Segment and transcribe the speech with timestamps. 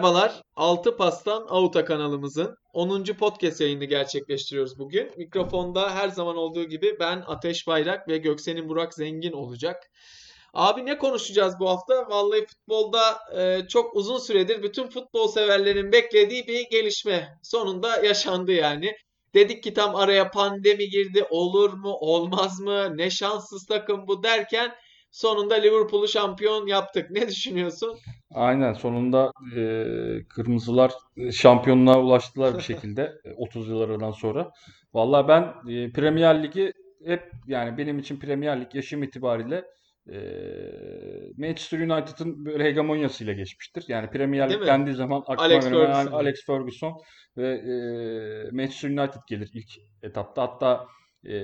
[0.00, 3.04] Merhabalar, Altı Pastan Avuta kanalımızın 10.
[3.04, 5.10] podcast yayını gerçekleştiriyoruz bugün.
[5.16, 9.90] Mikrofonda her zaman olduğu gibi ben Ateş Bayrak ve Göksen'in Burak Zengin olacak.
[10.54, 12.08] Abi ne konuşacağız bu hafta?
[12.08, 18.92] Vallahi futbolda e, çok uzun süredir bütün futbol severlerin beklediği bir gelişme sonunda yaşandı yani.
[19.34, 24.74] Dedik ki tam araya pandemi girdi, olur mu, olmaz mı, ne şanssız takım bu derken
[25.10, 27.10] sonunda Liverpool'u şampiyon yaptık.
[27.10, 27.98] Ne düşünüyorsun?
[28.30, 29.62] Aynen sonunda e,
[30.28, 30.92] Kırmızılar
[31.32, 34.50] şampiyonluğa ulaştılar bir şekilde e, 30 yıllardan sonra.
[34.94, 35.42] Vallahi ben
[35.72, 36.72] e, Premier Ligi
[37.04, 39.64] hep yani benim için Premier Lig yaşım itibariyle
[40.12, 40.18] e,
[41.36, 43.84] Manchester United'ın böyle hegemonyasıyla geçmiştir.
[43.88, 44.66] Yani Premier Değil Lig mi?
[44.66, 46.12] dendiği zaman aklıma Alex hemen Ferguson.
[46.12, 46.92] Alex Ferguson
[47.36, 47.74] ve e,
[48.52, 49.70] Manchester United gelir ilk
[50.02, 50.42] etapta.
[50.42, 50.86] Hatta
[51.24, 51.36] e,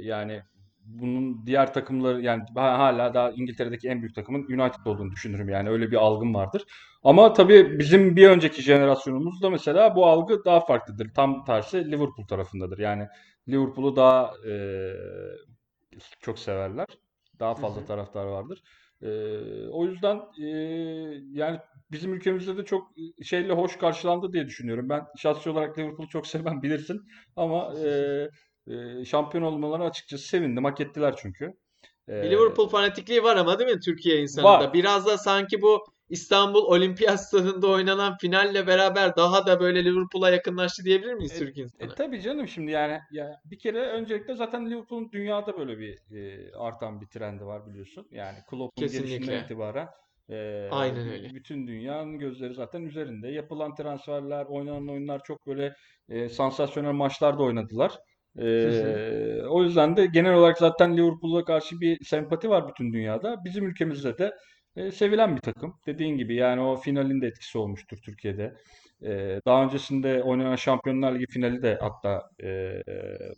[0.00, 0.42] yani
[0.86, 5.90] bunun diğer takımları yani hala daha İngiltere'deki en büyük takımın United olduğunu düşünürüm yani öyle
[5.90, 6.64] bir algım vardır.
[7.04, 11.14] Ama tabii bizim bir önceki jenerasyonumuzda mesela bu algı daha farklıdır.
[11.14, 12.78] Tam tersi Liverpool tarafındadır.
[12.78, 13.06] Yani
[13.48, 14.54] Liverpool'u daha e,
[16.20, 16.86] çok severler.
[17.40, 17.86] Daha fazla hı.
[17.86, 18.62] taraftar vardır.
[19.02, 19.08] E,
[19.68, 20.46] o yüzden e,
[21.32, 21.58] yani
[21.92, 24.88] bizim ülkemizde de çok şeyle hoş karşılandı diye düşünüyorum.
[24.88, 27.00] Ben şahsi olarak Liverpool'u çok sevmem bilirsin.
[27.36, 27.88] Ama e,
[28.66, 30.64] e, şampiyon olmaları açıkçası sevindim.
[30.64, 31.52] Hak ettiler çünkü.
[32.08, 34.22] E, Liverpool fanatikliği var ama değil mi Türkiye var.
[34.22, 34.72] insanında?
[34.72, 40.84] Biraz da sanki bu İstanbul Olimpiyat Stadında oynanan finalle beraber daha da böyle Liverpool'a yakınlaştı
[40.84, 41.94] diyebilir miyiz E, Türk e insanı?
[41.94, 47.00] tabii canım şimdi yani ya bir kere öncelikle zaten Liverpool'un dünyada böyle bir e, artan
[47.00, 48.06] bir trendi var biliyorsun.
[48.10, 49.88] Yani Klopp'un gelişinden itibaren
[50.30, 51.34] e, Aynen öyle.
[51.34, 53.28] bütün dünyanın gözleri zaten üzerinde.
[53.28, 55.74] Yapılan transferler, oynanan oyunlar çok böyle
[56.08, 57.92] e, sansasyonel maçlar da oynadılar.
[58.38, 58.46] E,
[59.48, 63.44] o yüzden de genel olarak zaten Liverpool'a karşı bir sempati var bütün dünyada.
[63.44, 64.32] Bizim ülkemizde de
[64.76, 65.74] e, sevilen bir takım.
[65.86, 68.54] Dediğin gibi yani o finalin de etkisi olmuştur Türkiye'de.
[69.02, 72.48] Ee, daha öncesinde oynanan Şampiyonlar Ligi finali de hatta e,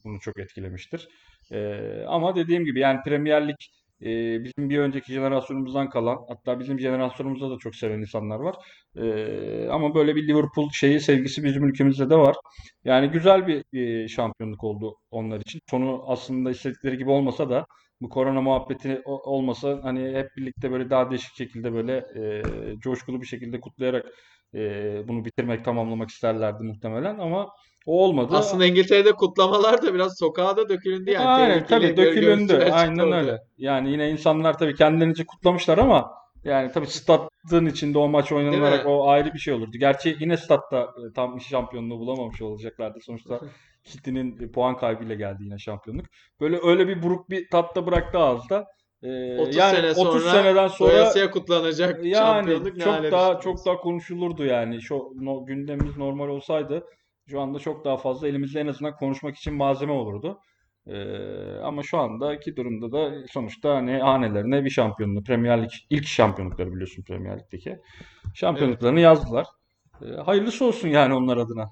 [0.05, 1.09] bunu çok etkilemiştir.
[1.53, 3.57] Ee, ama dediğim gibi yani Premier Lig
[4.03, 8.57] e, bizim bir önceki jenerasyonumuzdan kalan hatta bizim jenerasyonumuzda da çok seven insanlar var.
[8.97, 12.37] Ee, ama böyle bir Liverpool şeyi sevgisi bizim ülkemizde de var.
[12.85, 13.65] Yani güzel bir
[14.05, 15.61] e, şampiyonluk oldu onlar için.
[15.71, 17.67] Sonu aslında istedikleri gibi olmasa da
[18.01, 21.97] bu korona muhabbeti olmasa hani hep birlikte böyle daha değişik şekilde böyle
[22.75, 24.07] e, coşkulu bir şekilde kutlayarak
[24.55, 27.49] e, bunu bitirmek, tamamlamak isterlerdi muhtemelen ama
[27.87, 28.37] o olmadı.
[28.37, 32.69] Aslında İngiltere'de kutlamalar da biraz sokağa da döküldü yani Aynen tabii dökülündü.
[32.73, 33.39] Aynen öyle.
[33.59, 36.11] Yani yine insanlar tabii kendilerince kutlamışlar ama
[36.45, 39.79] yani tabii stadın içinde o maç oynanarak o ayrı bir şey olurdu.
[39.79, 42.99] Gerçi yine statta e, tam şampiyonluğu bulamamış olacaklardı.
[43.01, 43.41] Sonuçta
[43.85, 46.07] City'nin e, puan kaybıyla geldi yine şampiyonluk.
[46.41, 48.67] Böyle öyle bir buruk bir tatta bıraktı ağızda.
[49.03, 53.67] Ee, 30 yani sene 30 sonra seneden sonra doyasıya kutlanacak yani şampiyonluk çok daha çok
[53.67, 54.83] daha konuşulurdu yani.
[54.83, 56.85] Şu no, gündemimiz normal olsaydı
[57.29, 60.41] şu anda çok daha fazla elimizde en azından konuşmak için malzeme olurdu.
[60.87, 66.73] Ee, ama şu andaki durumda da sonuçta hani hanelerine bir şampiyonluğu Premier Lig ilk şampiyonlukları
[66.73, 67.81] biliyorsun Premier Lig'deki Evet.
[68.35, 69.47] şampiyonluklarını yazdılar.
[70.03, 71.69] Ee, hayırlısı olsun yani onlar adına.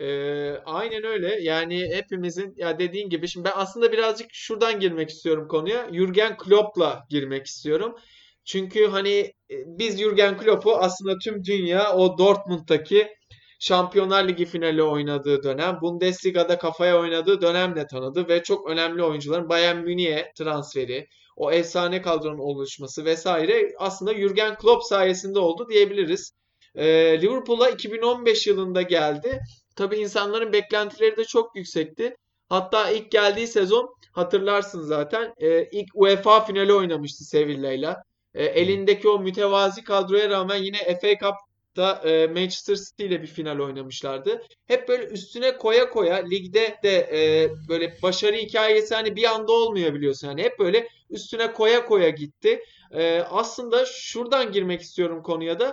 [0.00, 1.42] Ee, aynen öyle.
[1.42, 5.88] Yani hepimizin ya dediğin gibi şimdi ben aslında birazcık şuradan girmek istiyorum konuya.
[5.92, 7.94] Jürgen Klopp'la girmek istiyorum.
[8.44, 9.18] Çünkü hani
[9.50, 13.08] e, biz Jürgen Klopp'u aslında tüm dünya o Dortmund'daki
[13.58, 19.76] Şampiyonlar Ligi finali oynadığı dönem, Bundesliga'da kafaya oynadığı dönemle tanıdı ve çok önemli oyuncuların Bayern
[19.76, 21.06] Münih'e transferi,
[21.36, 26.32] o efsane kadronun oluşması vesaire aslında Jürgen Klopp sayesinde oldu diyebiliriz.
[26.74, 29.40] Ee, Liverpool'a 2015 yılında geldi.
[29.76, 32.16] Tabii insanların beklentileri de çok yüksekti.
[32.48, 38.02] Hatta ilk geldiği sezon hatırlarsın zaten e, ilk UEFA finali oynamıştı Sevilla'yla.
[38.34, 41.18] E, elindeki o mütevazi kadroya rağmen yine FA
[41.76, 44.42] Cup'ta e, Manchester City ile bir final oynamışlardı.
[44.66, 49.94] Hep böyle üstüne koya koya ligde de e, böyle başarı hikayesi hani bir anda olmuyor
[49.94, 50.28] biliyorsun.
[50.28, 52.62] Yani hep böyle üstüne koya koya gitti.
[52.92, 55.72] E, aslında şuradan girmek istiyorum konuya da.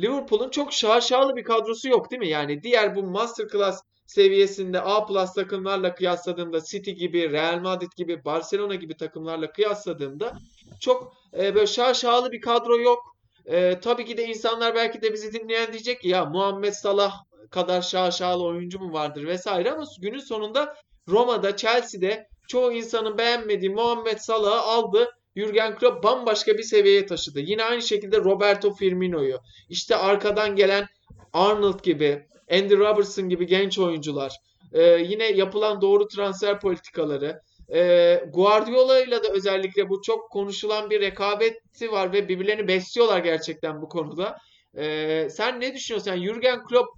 [0.00, 2.28] Liverpool'un çok şaşalı bir kadrosu yok değil mi?
[2.28, 8.74] Yani diğer bu masterclass seviyesinde A plus takımlarla kıyasladığımda City gibi, Real Madrid gibi, Barcelona
[8.74, 10.38] gibi takımlarla kıyasladığımda
[10.80, 13.13] çok e, böyle şaşalı bir kadro yok.
[13.46, 17.82] E, tabii ki de insanlar belki de bizi dinleyen diyecek ki ya Muhammed Salah kadar
[17.82, 20.74] şaşalı oyuncu mu vardır vesaire ama günün sonunda
[21.08, 25.10] Roma'da, Chelsea'de çoğu insanın beğenmediği Muhammed Salah'ı aldı.
[25.36, 27.40] Jürgen Klopp bambaşka bir seviyeye taşıdı.
[27.40, 29.38] Yine aynı şekilde Roberto Firmino'yu,
[29.68, 30.86] işte arkadan gelen
[31.32, 34.32] Arnold gibi, Andy Robertson gibi genç oyuncular,
[34.72, 37.40] e, yine yapılan doğru transfer politikaları,
[37.72, 43.82] e, Guardiola ile de özellikle bu çok konuşulan bir rekabeti var ve birbirlerini besliyorlar gerçekten
[43.82, 44.38] bu konuda.
[44.76, 46.10] Ee, sen ne düşünüyorsun?
[46.10, 46.88] Yani Jurgen Klopp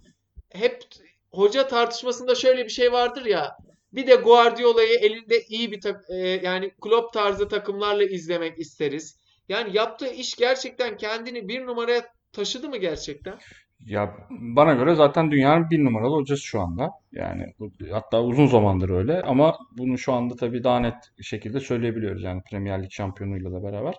[0.53, 0.85] hep
[1.33, 3.57] hoca tartışmasında şöyle bir şey vardır ya.
[3.93, 5.81] Bir de Guardiola'yı elinde iyi bir
[6.11, 9.19] e, yani Klopp tarzı takımlarla izlemek isteriz.
[9.49, 13.39] Yani yaptığı iş gerçekten kendini bir numaraya taşıdı mı gerçekten?
[13.85, 16.91] Ya bana göre zaten dünyanın bir numaralı hocası şu anda.
[17.13, 17.55] Yani
[17.93, 22.83] hatta uzun zamandır öyle ama bunu şu anda tabii daha net şekilde söyleyebiliyoruz yani Premier
[22.83, 23.95] Lig şampiyonluğuyla da beraber.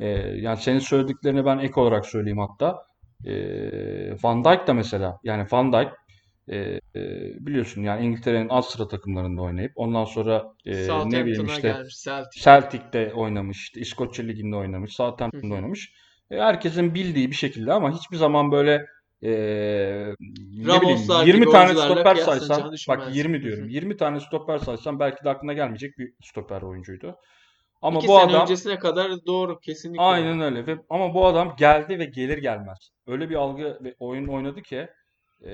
[0.00, 2.86] Ee, yani senin söylediklerini ben ek olarak söyleyeyim hatta.
[3.26, 5.88] Ee, Van Dijk da mesela yani Van Dijk
[6.48, 7.00] e, e,
[7.46, 12.40] biliyorsun yani İngiltere'nin alt sıra takımlarında oynayıp ondan sonra e, ne bileyim işte gelmiş Celtic.
[12.40, 15.92] Celtic'te oynamış, işte İskoçya Ligi'nde oynamış, Southampton'da oynamış.
[16.30, 18.86] E, herkesin bildiği bir şekilde ama hiçbir zaman böyle
[19.22, 23.14] e, ne bileyim Ramoslar 20 gibi tane stoper kıyaslanacağını bak düşünmezdim.
[23.14, 23.64] 20 Hı diyorum.
[23.64, 23.68] hı.
[23.68, 27.16] 20 tane stoper saysam belki de aklına gelmeyecek bir stoper oyuncuydu.
[27.82, 31.56] Ama İki bu sene adam öncesine kadar doğru kesinlikle aynen öyle ve ama bu adam
[31.58, 32.90] geldi ve gelir gelmez.
[33.06, 34.88] Öyle bir algı ve oyun oynadı ki
[35.42, 35.52] e,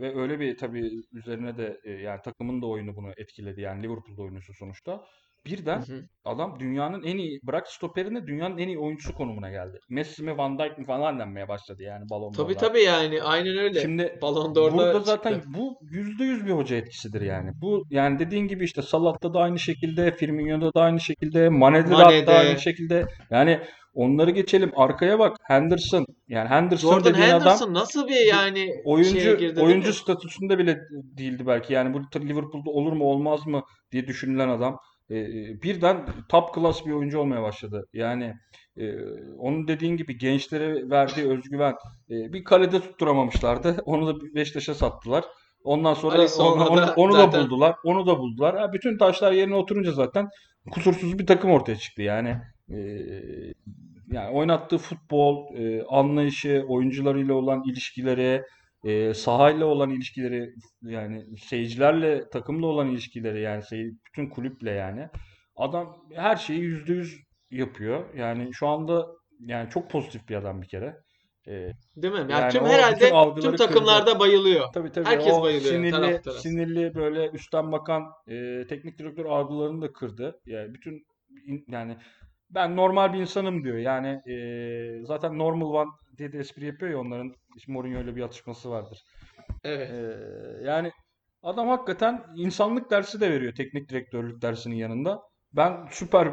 [0.00, 3.60] ve öyle bir tabii üzerine de e, yani takımın da oyunu bunu etkiledi.
[3.60, 5.04] Yani Liverpool'da oynuyorsun sonuçta.
[5.46, 6.02] Hı Birden hı.
[6.24, 9.78] Adam dünyanın en iyi bırak stoperini dünyanın en iyi oyuncusu konumuna geldi.
[9.88, 12.68] Messi mi Van Dijk mi falan denmeye başladı yani Ballon Tabii d'Or'da.
[12.68, 13.80] tabii yani aynen öyle.
[13.80, 15.48] Şimdi Ballon burada d'Or'da zaten çıktı.
[15.54, 17.50] bu yüzde yüz bir hoca etkisidir yani.
[17.62, 21.94] Bu yani dediğin gibi işte Salah'ta da aynı şekilde, Firmino'da da aynı şekilde, Mane'de de
[21.94, 22.58] hatta aynı Mane'de.
[22.58, 23.06] şekilde.
[23.30, 23.60] Yani
[23.94, 24.72] onları geçelim.
[24.76, 25.36] Arkaya bak.
[25.42, 26.06] Henderson.
[26.28, 30.78] Yani Henderson Jordan dediğin adam Henderson nasıl bir yani oyuncu girdi oyuncu statüsünde bile
[31.18, 31.72] değildi belki.
[31.72, 33.62] Yani bu Liverpool'da olur mu olmaz mı
[33.92, 34.78] diye düşünülen adam
[35.10, 35.16] e,
[35.62, 37.86] birden top class bir oyuncu olmaya başladı.
[37.92, 38.34] Yani
[38.76, 38.94] e,
[39.38, 41.74] onun dediğin gibi gençlere verdiği özgüven
[42.10, 43.76] e, bir kalede tutturamamışlardı.
[43.84, 45.24] Onu da Beşiktaş'a sattılar.
[45.64, 47.74] Ondan sonra onu, Alisson'la onu, da onu da zaten buldular.
[47.84, 48.58] Onu da buldular.
[48.58, 50.28] Ha, bütün taşlar yerine oturunca zaten
[50.70, 52.02] kusursuz bir takım ortaya çıktı.
[52.02, 52.36] Yani
[52.70, 52.78] e,
[54.12, 58.42] yani oynattığı futbol, e, anlayışı, oyuncularıyla olan ilişkileri,
[58.88, 60.50] e, sahayla olan ilişkileri,
[60.82, 65.08] yani seyircilerle, takımla olan ilişkileri, yani sey- bütün kulüple yani.
[65.56, 67.20] Adam her şeyi yüzde yüz
[67.50, 68.14] yapıyor.
[68.14, 69.06] Yani şu anda
[69.40, 70.96] yani çok pozitif bir adam bir kere.
[71.48, 72.18] E, değil mi?
[72.20, 73.66] Yani yani tüm herhalde tüm algıları kırdı.
[73.66, 74.64] takımlarda bayılıyor.
[74.74, 76.38] Tabii tabii Herkes o bayılıyor sinirli taraftar aslında.
[76.38, 80.40] sinirli böyle üstten bakan e, teknik direktör algılarını da kırdı.
[80.46, 81.06] Yani bütün
[81.68, 81.96] yani
[82.50, 83.76] ben normal bir insanım diyor.
[83.76, 84.36] Yani e,
[85.04, 88.98] zaten normal one diye de espri yapıyor ya onların işte Mourinho ile bir atışması vardır.
[89.64, 89.90] Evet.
[89.90, 90.16] E,
[90.64, 90.92] yani
[91.42, 95.20] adam hakikaten insanlık dersi de veriyor teknik direktörlük dersinin yanında.
[95.52, 96.28] Ben süper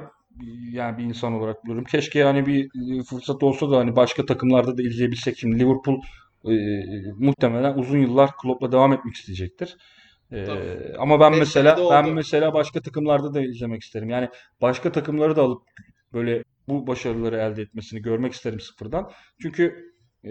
[0.71, 1.85] yani bir insan olarak buluyorum.
[1.85, 2.69] Keşke yani bir
[3.03, 5.37] fırsat olsa da hani başka takımlarda da izleyebilsek.
[5.37, 6.01] Şimdi Liverpool
[6.45, 6.53] e,
[7.17, 9.77] muhtemelen uzun yıllar Klopp'la devam etmek isteyecektir.
[10.31, 10.97] E, Tabii.
[10.99, 14.09] ama ben 5 senede mesela ben mesela başka takımlarda da izlemek isterim.
[14.09, 14.29] Yani
[14.61, 15.61] başka takımları da alıp
[16.13, 19.11] böyle bu başarıları elde etmesini görmek isterim sıfırdan.
[19.41, 19.93] Çünkü
[20.25, 20.29] e,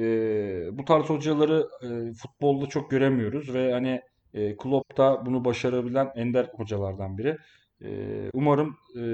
[0.72, 4.02] bu tarz hocaları e, futbolda çok göremiyoruz ve hani
[4.34, 7.36] e, Klopp da bunu başarabilen ender hocalardan biri.
[7.84, 7.90] E,
[8.32, 9.04] umarım e,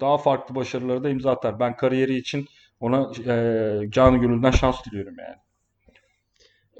[0.00, 1.60] daha farklı başarıları da imza atar.
[1.60, 2.46] Ben kariyeri için
[2.80, 5.36] ona e, canı gönülden şans diliyorum yani.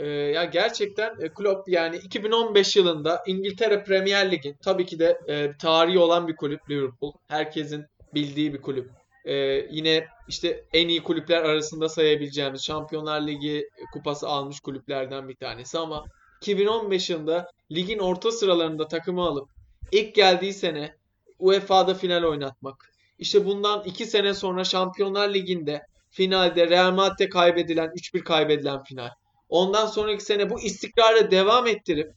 [0.00, 5.52] Ee, ya gerçekten e, Klopp yani 2015 yılında İngiltere Premier Lig'in tabii ki de e,
[5.58, 7.12] tarihi olan bir kulüp Liverpool.
[7.28, 8.90] Herkesin bildiği bir kulüp.
[9.24, 9.34] Ee,
[9.70, 16.04] yine işte en iyi kulüpler arasında sayabileceğimiz Şampiyonlar Ligi kupası almış kulüplerden bir tanesi ama
[16.42, 19.48] 2015 yılında ligin orta sıralarında takımı alıp
[19.92, 20.94] ilk geldiği sene
[21.38, 22.90] UEFA'da final oynatmak.
[23.18, 29.10] İşte bundan 2 sene sonra Şampiyonlar Ligi'nde finalde Real Madrid'e kaybedilen 3-1 kaybedilen final.
[29.48, 32.12] Ondan sonraki sene bu istikrarı devam ettirip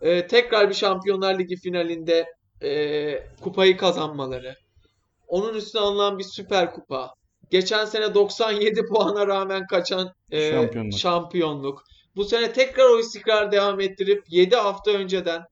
[0.00, 2.26] e, tekrar bir Şampiyonlar Ligi finalinde
[2.62, 4.56] e, kupayı kazanmaları.
[5.28, 7.14] Onun üstüne alınan bir Süper Kupa.
[7.50, 10.98] Geçen sene 97 puana rağmen kaçan e, Şampiyonluk.
[10.98, 11.84] şampiyonluk.
[12.16, 15.42] Bu sene tekrar o istikrarı devam ettirip 7 hafta önceden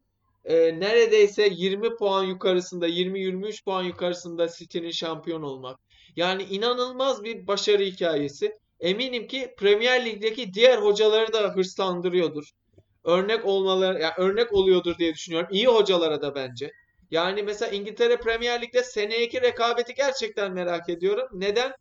[0.44, 5.80] e, neredeyse 20 puan yukarısında, 20-23 puan yukarısında City'nin şampiyon olmak.
[6.16, 8.58] Yani inanılmaz bir başarı hikayesi.
[8.80, 12.50] Eminim ki Premier Lig'deki diğer hocaları da hırslandırıyordur.
[13.04, 15.48] Örnek olmaları, yani örnek oluyordur diye düşünüyorum.
[15.52, 16.70] İyi hocalara da bence.
[17.10, 21.28] Yani mesela İngiltere Premier Lig'de seneki rekabeti gerçekten merak ediyorum.
[21.32, 21.72] Neden?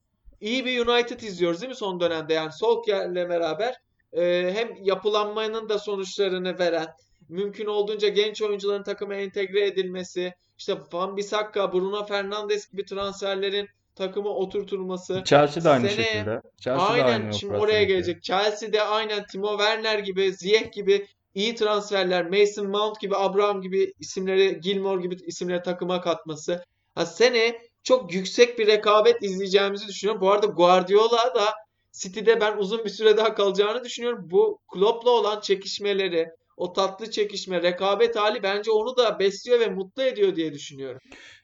[0.41, 2.33] İyi bir United izliyoruz değil mi son dönemde?
[2.33, 3.75] Yani Solskjaer'le beraber
[4.13, 6.87] e, hem yapılanmanın da sonuçlarını veren,
[7.29, 14.29] mümkün olduğunca genç oyuncuların takıma entegre edilmesi, işte Van Bissaka, Bruno Fernandes gibi transferlerin takıma
[14.29, 15.23] oturtulması.
[15.25, 16.41] Chelsea de aynı Seneye şekilde.
[16.59, 18.23] Chelsea de aynen aynı şimdi oraya gelecek.
[18.23, 24.59] Chelsea'de aynen Timo Werner gibi, Ziyech gibi iyi transferler, Mason Mount gibi, Abraham gibi isimleri,
[24.59, 26.63] Gilmore gibi isimleri takıma katması.
[26.95, 30.21] Ha, sene çok yüksek bir rekabet izleyeceğimizi düşünüyorum.
[30.21, 31.53] Bu arada Guardiola da
[31.91, 34.27] City'de ben uzun bir süre daha kalacağını düşünüyorum.
[34.31, 40.03] Bu Klopp'la olan çekişmeleri, o tatlı çekişme, rekabet hali bence onu da besliyor ve mutlu
[40.03, 40.99] ediyor diye düşünüyorum.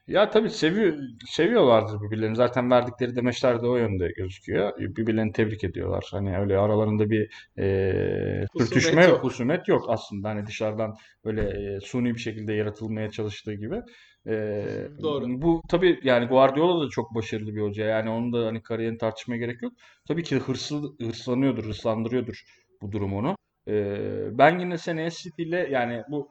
[0.08, 0.98] Ya tabii seviyor,
[1.30, 2.36] seviyorlardır birbirlerini.
[2.36, 4.78] Zaten verdikleri demeçler de o yönde gözüküyor.
[4.78, 6.08] Birbirlerini tebrik ediyorlar.
[6.12, 9.24] Hani öyle aralarında bir e, sürtüşme yok, yok.
[9.24, 10.30] husumet yok aslında.
[10.30, 11.42] Hani dışarıdan böyle
[11.76, 13.82] e, suni bir şekilde yaratılmaya çalıştığı gibi.
[14.28, 14.66] E,
[15.02, 15.42] Doğru.
[15.42, 17.86] bu tabii yani Guardiola da çok başarılı bir hoca.
[17.86, 19.74] Yani onun da hani kariyerini tartışmaya gerek yok.
[20.08, 22.44] Tabii ki hırslı, hırslanıyordur, hırslandırıyordur
[22.82, 23.36] bu durum onu.
[23.70, 26.30] E, ben yine seneye City ile yani bu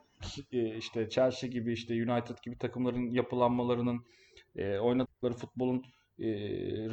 [0.51, 4.05] e, işte Chelsea gibi işte United gibi takımların yapılanmalarının
[4.55, 5.83] e, oynadıkları futbolun
[6.19, 6.27] e,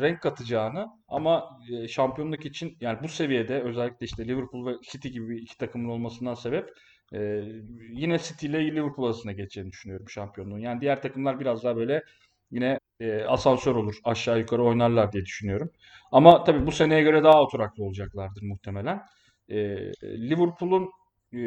[0.00, 5.38] renk katacağını ama e, şampiyonluk için yani bu seviyede özellikle işte Liverpool ve City gibi
[5.38, 6.70] iki takımın olmasından sebep
[7.14, 7.42] e,
[7.90, 10.58] yine City ile Liverpool arasında geçeceğini düşünüyorum şampiyonluğun.
[10.58, 12.02] Yani diğer takımlar biraz daha böyle
[12.50, 13.94] yine e, asansör olur.
[14.04, 15.70] Aşağı yukarı oynarlar diye düşünüyorum.
[16.12, 19.02] Ama tabii bu seneye göre daha oturaklı olacaklardır muhtemelen.
[19.48, 19.56] E,
[20.02, 20.90] Liverpool'un
[21.32, 21.40] e,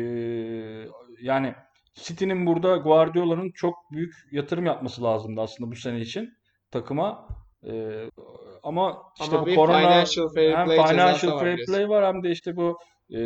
[1.22, 1.54] yani
[1.94, 6.34] City'nin burada Guardiola'nın çok büyük yatırım yapması lazımdı aslında bu sene için
[6.72, 7.28] takıma.
[7.64, 8.10] Ee,
[8.64, 12.32] ama işte Ama bu korona financial fair hem play financial fair play var hem de
[12.32, 12.80] işte bu
[13.10, 13.20] e,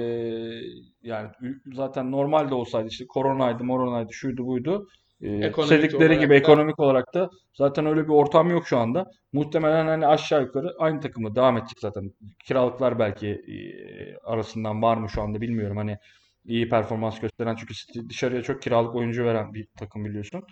[1.01, 1.29] yani
[1.73, 4.87] zaten normalde olsaydı işte koronaydı, moronaydı, şuydu buydu.
[5.23, 9.11] E, Ekonomik istedikleri gibi da ekonomik olarak da zaten öyle bir ortam yok şu anda.
[9.33, 12.11] Muhtemelen hani aşağı yukarı aynı takımla devam edecek zaten.
[12.45, 13.55] Kiralıklar belki e,
[14.17, 15.77] arasından var mı şu anda bilmiyorum.
[15.77, 15.97] Hani
[16.45, 20.43] iyi performans gösteren çünkü City dışarıya çok kiralık oyuncu veren bir takım biliyorsun.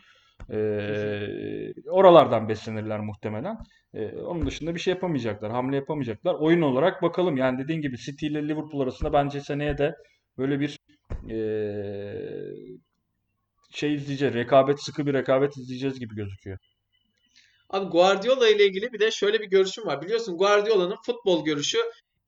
[0.49, 3.57] Ee, oralardan beslenirler muhtemelen.
[3.93, 5.51] Ee, onun dışında bir şey yapamayacaklar.
[5.51, 6.35] Hamle yapamayacaklar.
[6.35, 7.37] Oyun olarak bakalım.
[7.37, 9.95] Yani dediğin gibi City ile Liverpool arasında bence seneye de
[10.37, 10.79] böyle bir
[11.29, 12.15] ee,
[13.71, 14.33] şey izleyeceğiz.
[14.35, 16.57] Rekabet, sıkı bir rekabet izleyeceğiz gibi gözüküyor.
[17.69, 20.01] Abi Guardiola ile ilgili bir de şöyle bir görüşüm var.
[20.01, 21.77] Biliyorsun Guardiola'nın futbol görüşü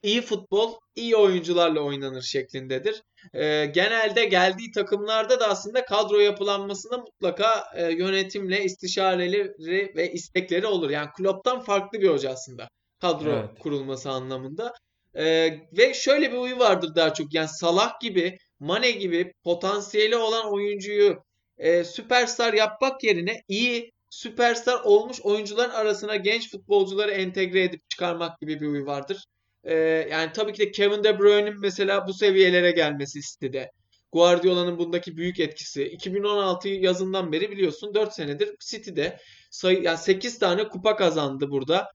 [0.03, 3.01] iyi futbol iyi oyuncularla oynanır şeklindedir.
[3.33, 10.89] Ee, genelde geldiği takımlarda da aslında kadro yapılanmasında mutlaka e, yönetimle istişareleri ve istekleri olur.
[10.89, 12.67] Yani Klopp'tan farklı bir hoca aslında
[13.01, 13.59] kadro Evet.
[13.59, 14.73] kurulması anlamında.
[15.15, 17.33] Ee, ve şöyle bir huyu vardır daha çok.
[17.33, 21.23] Yani Salah gibi, Mane gibi potansiyeli olan oyuncuyu
[21.57, 28.61] e, süperstar yapmak yerine iyi süperstar olmuş oyuncuların arasına genç futbolcuları entegre edip çıkarmak gibi
[28.61, 29.23] bir huy vardır.
[29.63, 29.73] Ee,
[30.11, 33.71] yani tabii ki de Kevin De Bruyne'in mesela bu seviyelere gelmesi City'de.
[34.11, 35.83] Guardiola'nın bundaki büyük etkisi.
[35.83, 39.17] 2016 yazından beri biliyorsun 4 senedir City'de
[39.51, 41.87] sayı, yani 8 tane kupa kazandı burada.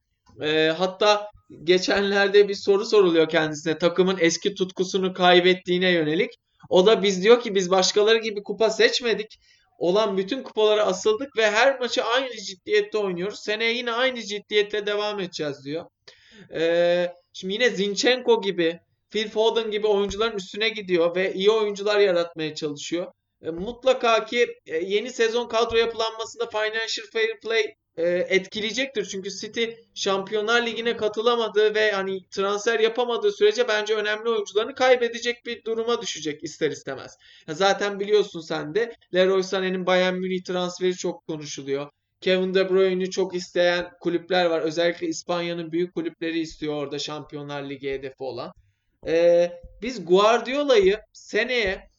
[0.42, 1.30] Ee, hatta
[1.64, 6.30] geçenlerde bir soru soruluyor kendisine takımın eski tutkusunu kaybettiğine yönelik.
[6.68, 9.40] O da biz diyor ki biz başkaları gibi kupa seçmedik
[9.78, 13.40] olan bütün kupalara asıldık ve her maçı aynı ciddiyette oynuyoruz.
[13.40, 15.84] Seneye yine aynı ciddiyetle devam edeceğiz diyor.
[16.54, 22.54] Ee, şimdi yine Zinchenko gibi, Phil Foden gibi oyuncuların üstüne gidiyor ve iyi oyuncular yaratmaya
[22.54, 23.12] çalışıyor.
[23.42, 27.74] E, mutlaka ki e, yeni sezon kadro yapılanmasında Financial Fair Play
[28.06, 29.04] etkileyecektir.
[29.04, 29.64] Çünkü City
[29.94, 36.44] Şampiyonlar Ligi'ne katılamadığı ve hani transfer yapamadığı sürece bence önemli oyuncularını kaybedecek bir duruma düşecek
[36.44, 37.18] ister istemez.
[37.48, 41.90] Zaten biliyorsun sen de Leroy Sané'nin Bayern Münih transferi çok konuşuluyor.
[42.20, 44.60] Kevin De Bruyne'i çok isteyen kulüpler var.
[44.60, 48.52] Özellikle İspanya'nın büyük kulüpleri istiyor orada Şampiyonlar Ligi hedefi olan.
[49.06, 49.52] Ee,
[49.82, 51.90] biz Guardiola'yı seneye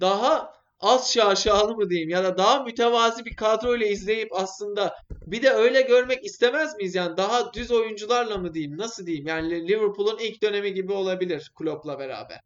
[0.00, 0.52] daha
[0.84, 4.94] az şaşalı mı diyeyim ya da daha mütevazi bir kadroyla izleyip aslında
[5.26, 9.68] bir de öyle görmek istemez miyiz yani daha düz oyuncularla mı diyeyim nasıl diyeyim yani
[9.68, 12.40] Liverpool'un ilk dönemi gibi olabilir Klopp'la beraber.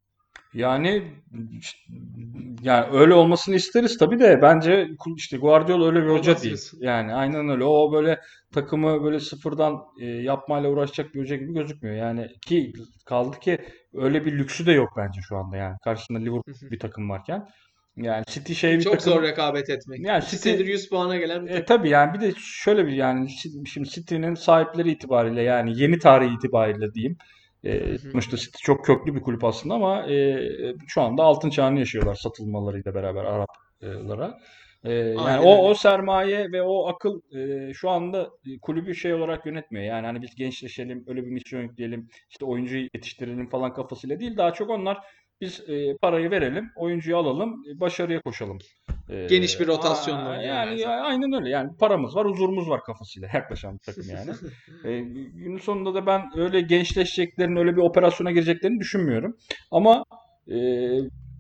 [0.54, 1.12] Yani
[2.62, 6.58] yani öyle olmasını isteriz tabii de bence işte Guardiola öyle bir hoca Olmaz değil.
[6.78, 7.64] Yani aynen öyle.
[7.64, 8.20] O böyle
[8.54, 11.96] takımı böyle sıfırdan e, yapmayla uğraşacak bir hoca gibi gözükmüyor.
[11.96, 12.72] Yani ki
[13.06, 13.58] kaldı ki
[13.94, 15.76] öyle bir lüksü de yok bence şu anda yani.
[15.84, 17.48] Karşısında Liverpool bir takım varken.
[17.98, 19.28] Yani City şey bir Çok zor takım.
[19.28, 20.00] rekabet etmek.
[20.00, 21.66] Yani 2 City senedir 100 puana gelen bir e, takım.
[21.66, 23.30] tabii yani bir de şöyle bir yani
[23.66, 27.16] şimdi City'nin sahipleri itibariyle yani yeni tarih itibariyle diyeyim.
[27.64, 30.38] E, sonuçta City çok köklü bir kulüp aslında ama e,
[30.86, 34.38] şu anda altın çağını yaşıyorlar satılmalarıyla beraber Araplara.
[34.84, 39.14] E, yani Aynen o o sermaye ve o akıl e, şu anda e, kulübü şey
[39.14, 39.84] olarak yönetmiyor.
[39.84, 44.36] Yani hani biz gençleşelim, öyle bir misyon yükleyelim, işte oyuncuyu yetiştirelim falan kafasıyla değil.
[44.36, 44.98] Daha çok onlar
[45.40, 48.58] biz e, parayı verelim, oyuncuyu alalım, e, başarıya koşalım.
[49.28, 51.02] Geniş E, bir rotasyonla yani zaman.
[51.04, 51.48] aynen öyle.
[51.50, 54.30] Yani paramız var, huzurumuz var kafasıyla yaklaşan bir takım yani.
[54.84, 55.00] E,
[55.34, 59.36] günün sonunda da ben öyle gençleşeceklerini, öyle bir operasyona gireceklerini düşünmüyorum.
[59.70, 60.04] Ama
[60.50, 60.56] e,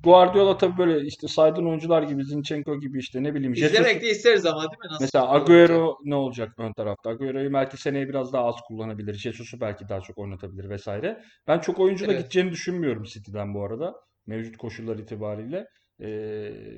[0.08, 4.10] Guardiola tabii böyle işte saydığın oyuncular gibi Zinchenko gibi işte ne bileyim Jesus İzlemek de
[4.10, 4.86] isteriz ama değil mi?
[4.90, 5.32] Nasıl Mesela?
[5.32, 7.10] Agüero ne olacak ön tarafta?
[7.10, 9.14] Agüero'yu belki seneye biraz daha az kullanabilir.
[9.14, 11.22] Jesus'u belki daha çok oynatabilir vesaire.
[11.46, 12.20] Ben çok oyuncu da Evet.
[12.20, 13.94] gideceğini düşünmüyorum City'den bu arada.
[14.26, 15.66] Mevcut koşullar itibariyle.
[16.00, 16.08] Ee,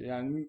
[0.06, 0.48] yani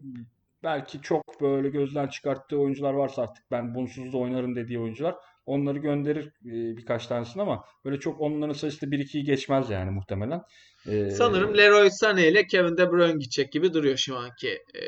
[0.64, 5.78] belki çok böyle gözden çıkarttığı oyuncular varsa artık ben bunsuz da oynarım dediği oyuncular onları
[5.78, 10.42] gönderir e, birkaç tanesini ama böyle çok onların sayısı da 1-2'yi geçmez yani muhtemelen.
[10.88, 14.82] Ee, Sanırım Leroy Sané ile Kevin De Bruyne gidecek gibi duruyor şu anki e,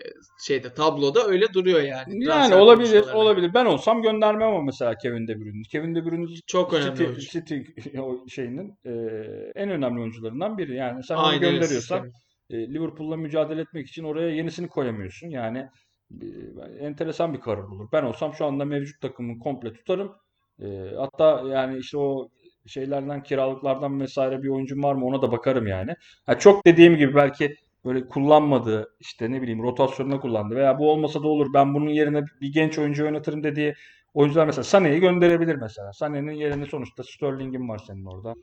[0.45, 2.25] şeyde tabloda öyle duruyor yani.
[2.25, 3.53] Yani olabilir, olabilir.
[3.53, 5.63] Ben olsam göndermem ama mesela Kevin De Bruyne'i.
[5.63, 7.21] Kevin De Bruyne Çok önemli City, oyuncu.
[7.21, 7.55] City
[8.27, 8.91] şeyinin e,
[9.55, 10.75] en önemli oyuncularından biri.
[10.75, 12.11] Yani sen onu Aynen öyle gönderiyorsan
[12.49, 15.27] e, Liverpool'la mücadele etmek için oraya yenisini koyamıyorsun.
[15.27, 15.67] Yani
[16.21, 16.25] e,
[16.79, 17.87] enteresan bir karar olur.
[17.91, 20.15] Ben olsam şu anda mevcut takımı komple tutarım.
[20.61, 22.29] E, hatta yani işte o
[22.67, 25.95] şeylerden kiralıklardan vesaire bir oyuncum var mı ona da bakarım yani.
[26.25, 27.55] Ha, çok dediğim gibi belki
[27.85, 32.21] böyle kullanmadığı işte ne bileyim rotasyonuna kullandı veya bu olmasa da olur ben bunun yerine
[32.41, 33.73] bir genç oyuncu oynatırım dediği
[34.13, 35.89] oyuncular mesela Sané'yi gönderebilir mesela.
[35.89, 38.33] Sané'nin yerine sonuçta Sterling'in var senin orada.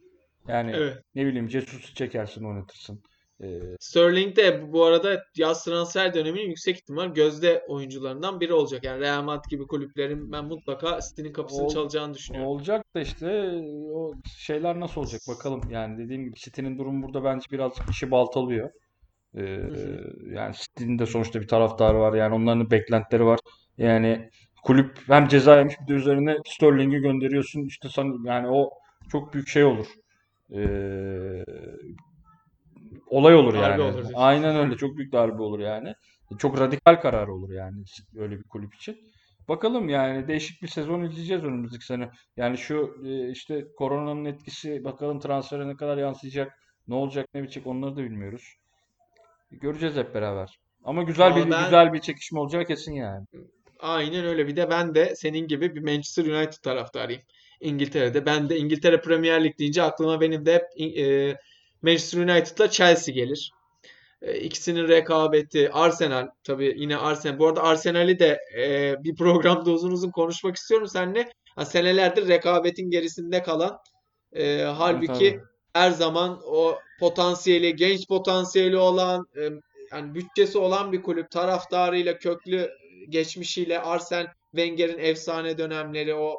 [0.48, 0.98] Yani Evet.
[1.14, 3.02] ne bileyim Jesus'u çekersin oynatırsın.
[3.42, 8.84] Ee, Sterling de bu- arada yaz transfer döneminin yüksek ihtimal gözde oyuncularından biri olacak.
[8.84, 12.50] Yani Real Madrid gibi kulüplerin ben mutlaka City'nin kapısını Ol- çalacağını düşünüyorum.
[12.50, 13.60] olacak da işte
[13.94, 15.60] o şeyler nasıl olacak bakalım.
[15.70, 18.70] Yani dediğim gibi City'nin durumu burada bence birazcık işi baltalıyor.
[19.34, 20.12] Ee, hı.
[20.34, 22.14] yani City'nin de sonuçta bir taraftarı var.
[22.14, 23.40] Yani onların beklentileri var.
[23.78, 24.30] Yani
[24.62, 27.62] kulüp hem ceza yemiş bir de üzerine Sterling'i gönderiyorsun.
[27.66, 28.70] İşte sen, yani o
[29.12, 29.86] çok büyük şey olur.
[30.54, 31.44] Ee,
[33.10, 33.82] olay olur Darbe yani.
[33.82, 34.14] olur diyorsun.
[34.16, 34.76] Aynen öyle.
[34.76, 35.94] Çok büyük darbe olur yani.
[36.38, 37.84] Çok radikal karar olur yani
[38.16, 38.96] öyle bir kulüp için.
[39.48, 42.10] Bakalım yani değişik bir sezon izleyeceğiz önümüzdeki sene.
[42.36, 47.66] Yani şu e, işte koronanın etkisi bakalım transfere ne kadar yansıyacak, ne olacak, ne bitecek
[47.66, 48.56] onları da bilmiyoruz.
[49.50, 50.58] Göreceğiz hep beraber.
[50.84, 53.26] Ama güzel bir Valla ben güzel bir çekişme olacağı kesin yani.
[53.80, 54.46] aynen öyle.
[54.46, 57.22] Bir de ben de senin gibi bir Manchester United taraftarıyım.
[57.60, 58.26] İngiltere'de.
[58.26, 61.36] Ben de İngiltere Premier Lig deyince aklıma benim de hep e,
[61.82, 63.52] Manchester United'la Chelsea gelir.
[64.22, 67.38] E, ikisinin rekabeti Arsenal tabii yine Arsenal.
[67.38, 71.32] Bu arada Arsenal'i de e, bir programda uzun uzun konuşmak istiyorum seninle.
[71.56, 73.78] Ha, senelerdir rekabetin gerisinde kalan
[74.32, 75.40] e, Evet halbuki abi.
[75.72, 79.50] her zaman o potansiyeli, genç potansiyeli olan, e,
[79.92, 82.70] yani bütçesi olan bir kulüp taraftarıyla, köklü
[83.08, 86.36] geçmişiyle Arsene Wenger'in efsane dönemleri, o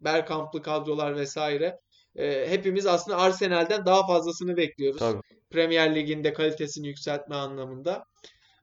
[0.00, 1.78] Bergkamp'lı kadrolar vesaire.
[2.18, 4.98] E, hepimiz aslında Arsenal'den daha fazlasını bekliyoruz.
[4.98, 5.20] Tabii.
[5.50, 8.04] Premier Lig'inde kalitesini yükseltme anlamında.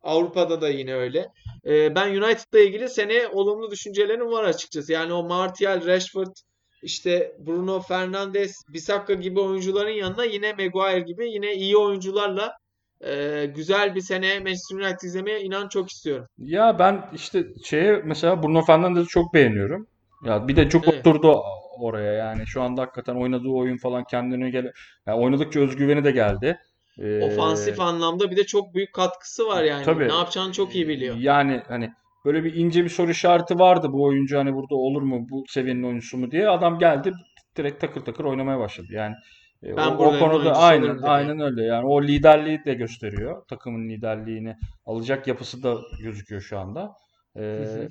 [0.03, 1.27] Avrupa'da da yine öyle.
[1.65, 4.93] Ee, ben United'la ilgili seneye olumlu düşüncelerim var açıkçası.
[4.93, 6.35] Yani o Martial, Rashford,
[6.83, 12.53] işte Bruno Fernandes, Bissaka gibi oyuncuların yanına yine Maguire gibi yine iyi oyuncularla
[13.01, 16.27] e, güzel bir sene Manchester United izlemeye inan çok istiyorum.
[16.37, 19.87] Ya ben işte şeye mesela Bruno Fernandes'i çok beğeniyorum.
[20.25, 20.99] Ya bir de çok Evet.
[20.99, 21.41] oturdu
[21.79, 24.71] oraya yani şu anda hakikaten oynadığı oyun falan kendine gel
[25.07, 26.59] yani oynadıkça özgüveni de geldi.
[26.99, 29.83] Ee, Ofansif anlamda bir de çok büyük katkısı var yani.
[29.85, 31.15] tabii Ne yapacağını çok iyi biliyor.
[31.19, 31.91] yani hani
[32.25, 35.83] böyle bir ince bir soru işareti vardı bu oyuncu hani burada olur mu bu seviyenin
[35.83, 37.13] oyuncusu mu diye adam geldi
[37.57, 38.87] direkt takır takır oynamaya başladı.
[38.91, 39.15] Yani
[39.63, 43.43] e, Ben o, o konuda aynen aynen öyle yani o liderliği de gösteriyor.
[43.49, 46.91] Takımın liderliğini alacak yapısı da gözüküyor şu anda.
[47.39, 47.89] Ee.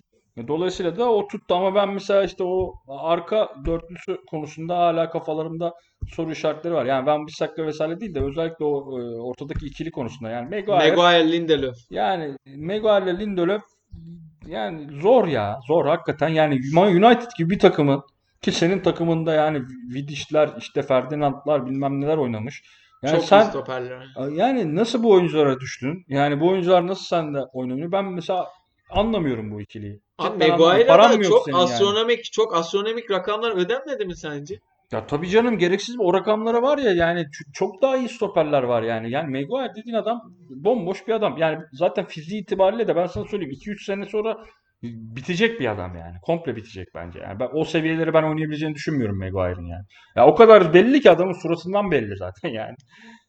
[0.49, 5.75] Dolayısıyla da o tuttu ama ben mesela işte o arka dörtlüsü konusunda hala kafalarımda
[6.09, 6.85] soru işaretleri var.
[6.85, 11.33] Yani ben Bissaka vesaire değil de özellikle o e, ortadaki ikili konusunda yani Maguire Maguire,
[11.33, 11.77] Lindelöf.
[11.91, 13.63] yani Maguire ile Lindelöf
[14.47, 18.03] yani zor ya zor hakikaten yani United gibi bir takımın
[18.43, 19.63] ki senin takımında yani
[19.95, 22.63] Vidişler işte Ferdinandlar bilmem neler oynamış.
[23.03, 24.07] Yani Çok sen stoperler.
[24.33, 26.05] yani nasıl bu oyunculara düştün?
[26.09, 27.93] Yani bu oyuncular nasıl sende oynanıyor?
[27.93, 28.47] Ben mesela
[28.91, 30.01] anlamıyorum bu ikiliyi.
[30.19, 30.49] Abi.
[30.49, 31.65] Maguire'a çok senin yani?
[31.65, 34.55] astronomik çok astronomik rakamlar ödenmedi mi sence?
[34.93, 39.11] Ya tabii canım gereksiz o rakamlara var ya yani çok daha iyi stoperler var yani.
[39.11, 40.21] Yani Maguire dediğin adam
[40.51, 41.37] bomboş bir adam.
[41.39, 44.37] Yani zaten fiziği itibariyle de ben sana söyleyeyim 2-3 sene sonra
[44.83, 46.17] bitecek bir adam yani.
[46.23, 47.19] Komple bitecek bence.
[47.19, 49.85] Yani ben o seviyeleri ben oynayabileceğini düşünmüyorum Maguire'ın yani.
[50.17, 52.77] Ya o kadar belli ki adamın suratından belli zaten yani.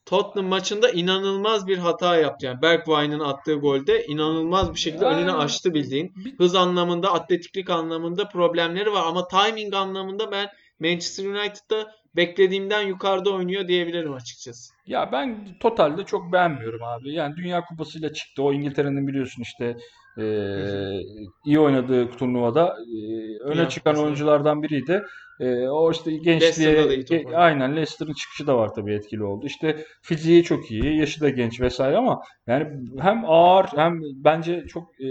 [0.06, 2.46] Tottenham maçında inanılmaz bir hata yaptı.
[2.46, 6.14] Yani Bergwijn'in attığı golde inanılmaz bir şekilde önünü Yani açtı bildiğin.
[6.38, 10.48] Hız anlamında, atletiklik anlamında problemleri var ama timing anlamında ben
[10.80, 14.74] Manchester United'da beklediğimden yukarıda oynuyor diyebilirim açıkçası.
[14.88, 17.14] Ya ben totalde çok beğenmiyorum abi.
[17.14, 18.44] Yani Dünya Kupası'yla çıktı.
[18.44, 19.78] O İngiltere'nin biliyorsun işte
[20.18, 21.02] eee,
[21.46, 24.06] iyi oynadığı turnuvada eee, öne Dünya çıkan Kupası.
[24.06, 25.04] oyunculardan biriydi.
[25.40, 27.36] E, o işte gençliğe oynadı.
[27.38, 29.46] aynen Leicester'ın çıkışı da var tabii etkili oldu.
[29.46, 32.68] İşte fiziği çok iyi, yaşı da genç vesaire ama yani
[33.00, 35.08] hem ağır hem bence çok e,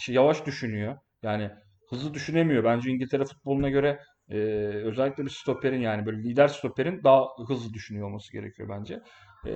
[0.00, 0.96] şey, yavaş düşünüyor.
[1.22, 1.50] Yani
[1.90, 2.64] hızlı düşünemiyor.
[2.64, 4.36] Bence İngiltere futboluna göre e,
[4.84, 9.00] özellikle bir stoperin yani böyle lider stoperin daha hızlı düşünüyor olması gerekiyor bence.
[9.46, 9.52] E,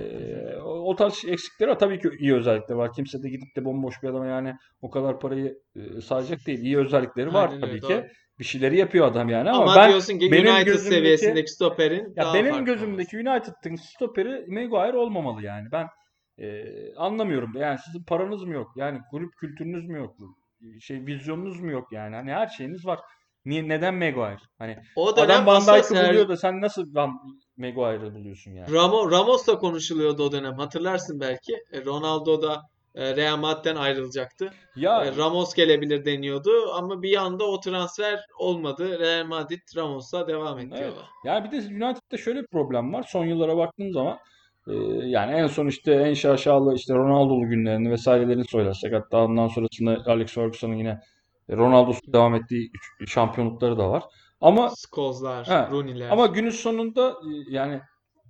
[0.57, 1.79] o, o tarz eksikleri var.
[1.79, 2.93] Tabii ki iyi özellikleri var.
[2.93, 6.59] Kimse de gidip de bomboş bir adama yani o kadar parayı e, sayacak değil.
[6.59, 7.93] İyi özellikleri var Aynen tabii öyle, ki.
[7.93, 8.03] doğru.
[8.39, 12.13] Bir şeyleri yapıyor adam yani ama, Ama ben diyorsun ki benim United gözümdeki seviyesindeki stoperin
[12.15, 15.67] ya daha benim farklı gözümdeki United'ın stoperi Maguire olmamalı yani.
[15.71, 15.87] Ben
[16.37, 16.65] e,
[16.95, 17.51] anlamıyorum.
[17.55, 18.71] Yani sizin paranız mı yok?
[18.75, 20.15] Yani kulüp kültürünüz mü yok?
[20.81, 22.15] Şey vizyonunuz mu yok yani?
[22.15, 22.99] Hani her şeyiniz var.
[23.45, 24.37] Niye neden Maguire?
[24.57, 27.19] Hani O adam Van Dijk'ı Ser- buluyor da sen nasıl Van
[27.57, 28.73] Maguire'ı buluyorsun yani?
[28.73, 30.57] Ramo, Ramos'la konuşuluyordu o dönem.
[30.57, 31.53] Hatırlarsın belki.
[31.71, 32.61] E, Ronaldo da
[32.95, 34.53] Real Madrid'den ayrılacaktı.
[34.75, 38.99] Ya E, Ramos gelebilir deniyordu ama bir anda o transfer olmadı.
[38.99, 40.87] Real Madrid Ramos'la devam etti Evet.
[40.95, 41.05] yola.
[41.25, 43.05] Yani bir de United'da şöyle bir problem var.
[43.09, 44.17] Son yıllara baktığın zaman
[44.67, 44.73] e,
[45.05, 50.33] yani en son işte en şaşalı işte Ronaldo'lu günlerini vesairelerini söylersek hatta ondan sonrasında Alex
[50.33, 50.99] Ferguson'ın yine
[51.51, 52.71] Ronaldo'su devam ettiği
[53.07, 54.03] şampiyonlukları da var.
[54.41, 54.69] Ama
[55.47, 56.09] Ha, Rooney'ler.
[56.09, 57.73] ama günün sonunda e, yani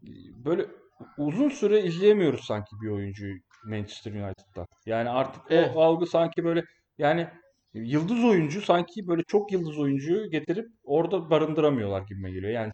[0.03, 0.11] e,
[0.45, 0.65] böyle
[1.17, 4.65] uzun süre izleyemiyoruz sanki bir oyuncuyu Manchester United'da.
[4.85, 5.71] Yani artık Evet.
[5.75, 6.63] o algı sanki böyle
[6.97, 7.27] yani
[7.73, 12.53] yıldız oyuncu sanki böyle çok yıldız oyuncuyu getirip orada barındıramıyorlar gibime geliyor.
[12.53, 12.71] Yani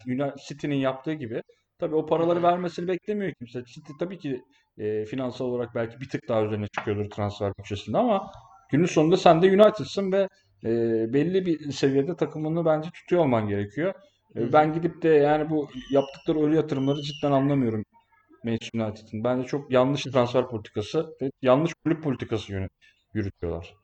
[0.48, 1.42] City'nin yaptığı gibi.
[1.78, 3.64] Tabii o paraları vermesini beklemiyor kimse.
[3.64, 4.42] City tabii ki
[4.78, 8.30] e, finansal olarak belki bir tık daha üzerine çıkıyordur transfer bütçesinde ama
[8.70, 10.28] günün sonunda sen de United'sın ve
[10.64, 10.70] e,
[11.12, 13.94] belli bir seviyede takımını bence tutuyor olman gerekiyor.
[14.36, 14.52] E.
[14.52, 17.84] Ben gidip de yani bu yaptıkları ölü yatırımları cidden anlamıyorum
[18.44, 19.24] Manchester United'ın.
[19.24, 22.68] Bence çok yanlış transfer politikası ve yanlış kulüp politikası yönü
[23.14, 23.74] yürütüyorlar.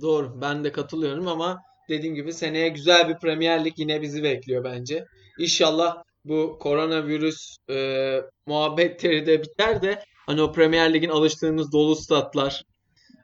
[0.00, 0.40] Doğru.
[0.40, 1.58] Ben de katılıyorum ama
[1.88, 5.04] dediğim gibi seneye güzel bir Premier Lig yine bizi bekliyor bence.
[5.38, 12.64] İnşallah bu koronavirüs e, muhabbetleri de biter de hani o Premier Lig'in alıştığımız dolu statlar,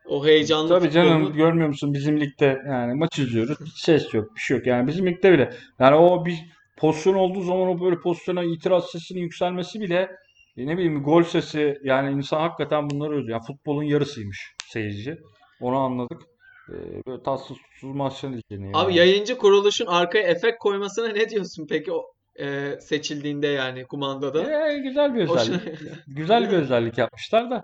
[0.08, 4.34] o heyecanlı Tabii canım futbolun görmüyor musun bizim ligde yani maç izliyoruz hiç ses yok
[4.34, 6.38] bir şey yok yani bizim ligde bile yani o bir
[6.76, 10.10] pozisyon olduğu zaman o böyle pozisyona itiraz sesinin yükselmesi bile
[10.56, 13.38] ne bileyim gol sesi yani insan hakikaten bunları özlüyor.
[13.38, 15.16] Yani futbolun yarısıymış seyirci
[15.60, 16.22] onu anladık.
[16.68, 16.74] E,
[17.06, 18.96] böyle tatsız tutsuz maçlar izleniyor Abi yani.
[19.08, 22.02] yayıncı kuruluşun arkaya efekt koymasına ne diyorsun peki o
[22.40, 24.70] e, seçildiğinde yani kumandada?
[24.72, 25.62] E, güzel bir özellik.
[26.06, 26.62] Güzel Değil bir mi?
[26.62, 27.62] özellik yapmışlar da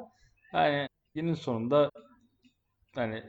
[0.55, 1.91] yani günün sonunda
[2.95, 3.23] hani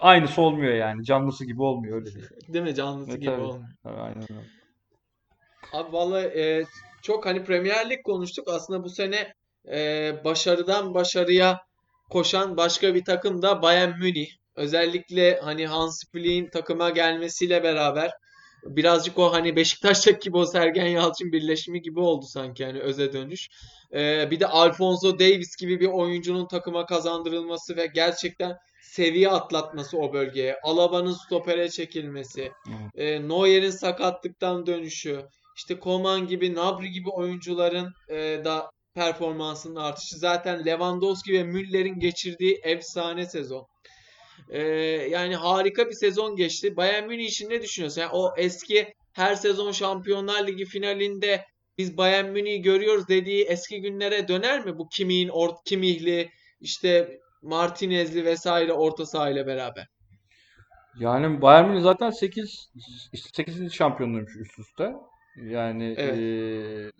[0.00, 2.26] aynısı olmuyor yani canlısı gibi olmuyor öyle değil.
[2.48, 2.74] Değil mi?
[2.74, 3.40] Canlısı E, gibi tabii.
[3.42, 3.68] olmuyor.
[3.84, 4.40] Aynen öyle.
[5.72, 6.64] Abi vallahi e,
[7.02, 8.48] çok hani Premier Lig konuştuk.
[8.48, 9.34] Aslında bu sene
[9.72, 11.60] e, başarıdan başarıya
[12.10, 14.30] koşan başka bir takım da Bayern Münih.
[14.56, 18.10] Özellikle hani Hans Flick'in takıma gelmesiyle beraber
[18.64, 23.48] birazcık o hani Beşiktaş'taki gibi o Sergen Yalçın birleşimi gibi oldu sanki hani öze dönüş.
[23.94, 30.12] E, bir de Alphonso Davies gibi bir oyuncunun takıma kazandırılması ve gerçekten seviye atlatması o
[30.12, 30.56] bölgeye.
[30.62, 32.52] Alaba'nın stopere çekilmesi.
[32.94, 35.22] E, Neuer'in sakatlıktan dönüşü,
[35.60, 40.18] işte Koman gibi, Gnabry gibi oyuncuların e, da performansının artışı.
[40.18, 43.66] Zaten Lewandowski ve Müller'in geçirdiği efsane sezon.
[44.50, 44.60] E,
[45.10, 46.76] yani harika bir sezon geçti.
[46.76, 48.00] Bayern Münih için ne düşünüyorsun?
[48.00, 51.44] Yani o eski her sezon Şampiyonlar Ligi finalinde
[51.78, 54.78] biz Bayern Münih'i görüyoruz dediği eski günlere döner mi?
[54.78, 59.86] Bu Kimih'in, Ort Kimih'li, işte Martinez'li vesaire orta saha ile beraber.
[60.98, 62.70] Yani Bayern Münih zaten 8
[63.12, 63.72] işte 8.
[63.72, 64.92] şampiyonluğuymuş üst üste.
[65.36, 66.14] Yani Evet.
[66.16, 66.90] eee,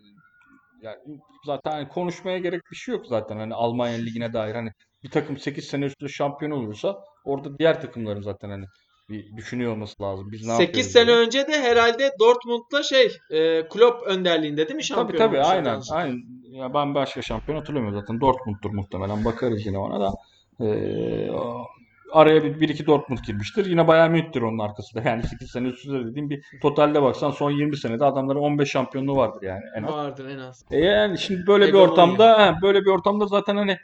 [0.83, 0.99] yani
[1.45, 4.71] zaten hani konuşmaya gerek bir şey yok zaten hani Almanya ligine dair hani
[5.03, 8.67] bir takım 8 sene üst üste şampiyon olursa orada diğer takımların zaten hani
[9.09, 10.33] bir düşünüyor olması lazım.
[10.33, 11.17] Biz ne 8 yapıyoruz sene diye.
[11.17, 15.65] önce de herhalde Dortmund'da şey e, Klopp önderliğinde değil mi Tabii şampiyon tabii olmuşlar aynen
[15.65, 16.23] yanlış aynen.
[16.53, 18.21] Ya ben başka şampiyon hatırlamıyorum zaten.
[18.21, 19.25] Dortmund'dur muhtemelen.
[19.25, 20.13] Bakarız yine ona da.
[20.61, 21.67] Ee, o-
[22.13, 23.67] araya bir, bir iki Dortmund girmiştir.
[23.67, 25.09] Yine Bayern Münih'tir onun arkasında.
[25.09, 29.17] Yani 8 sene üst üste dediğim bir totalde baksan son 20 senede adamların 15 şampiyonluğu
[29.17, 29.93] vardır yani en az.
[29.93, 30.65] vardır en az.
[30.71, 31.91] E yani şimdi böyle bir Hegemonya.
[31.93, 33.77] ortamda he, böyle bir ortamda zaten hani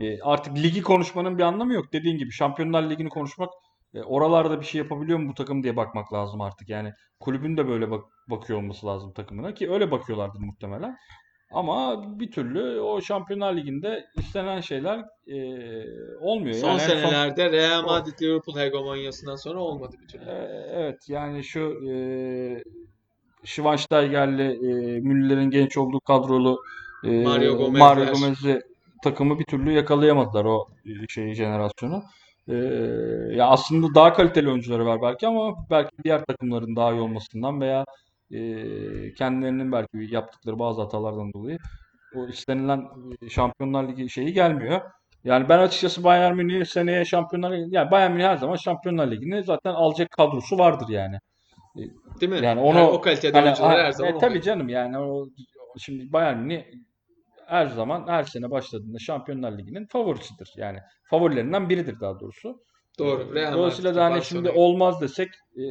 [0.00, 1.92] e, artık ligi konuşmanın bir anlamı yok.
[1.92, 3.50] Dediğin gibi Şampiyonlar Ligi'ni konuşmak
[3.94, 6.68] e, oralarda bir şey yapabiliyor mu bu takım diye bakmak lazım artık.
[6.68, 10.96] Yani kulübün de böyle bak bakıyor olması lazım takımına ki öyle bakıyorlardır muhtemelen.
[11.50, 15.36] Ama bir türlü o Şampiyonlar Ligi'nde istenen şeyler e,
[16.20, 16.54] olmuyor.
[16.54, 20.24] Son Yani en son- senelerde Real Madrid Liverpool hegemonyasından sonra olmadı bir türlü.
[20.24, 20.34] e,
[20.74, 21.60] evet yani şu
[21.90, 21.94] e,
[23.44, 26.62] Schweinsteiger'li e, Müller'in genç olduğu kadrolu
[27.04, 27.78] e, Mario Gomez'ler.
[27.96, 28.60] Mario Gomez'i
[29.04, 32.02] takımı bir türlü yakalayamadılar o e, şeyi jenerasyonu.
[32.48, 32.54] Ee,
[33.34, 37.84] ya aslında daha kaliteli oyuncuları var belki ama belki diğer takımların daha iyi olmasından veya
[38.30, 41.58] e, kendilerinin belki yaptıkları bazı hatalardan dolayı
[42.14, 42.88] o istenilen
[43.28, 44.80] Şampiyonlar Ligi şeyi gelmiyor.
[45.24, 49.44] Yani ben açıkçası Bayern Münih seneye Şampiyonlar Ligi, yani Bayern Münih her zaman Şampiyonlar Ligi'ni
[49.44, 51.16] zaten alacak kadrosu vardır yani.
[52.20, 52.40] Değil mi?
[52.42, 55.28] Yani onu Yani o kalitede hani oyuncular her zaman e, tabii canım yani o
[55.78, 56.64] şimdi Bayern Münih
[57.46, 60.52] her zaman her sene başladığında Şampiyonlar Ligi'nin favorisidir.
[60.56, 60.78] Yani
[61.10, 62.62] favorilerinden biridir daha doğrusu.
[63.00, 63.34] Doğru.
[63.34, 65.62] Real Dolayısıyla da hani şimdi olmaz desek e,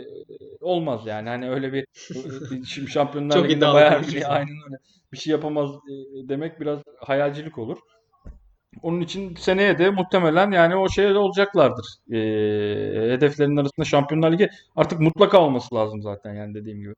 [0.62, 1.30] olmaz yani.
[1.30, 4.20] Hani öyle bir e, şimdi Şampiyonlar Çok Ligi'nde Bayern konuşuyorsun.
[4.20, 4.78] Münih aynen öyle
[5.14, 5.94] bir şey yapamaz e,
[6.30, 7.78] demek biraz hayalcilik olur.
[8.82, 11.86] Onun için seneye de muhtemelen yani o şey olacaklardır.
[12.12, 12.18] E,
[13.14, 16.94] hedeflerinin arasında Şampiyonlar Ligi artık mutlaka olması lazım zaten yani dediğim gibi.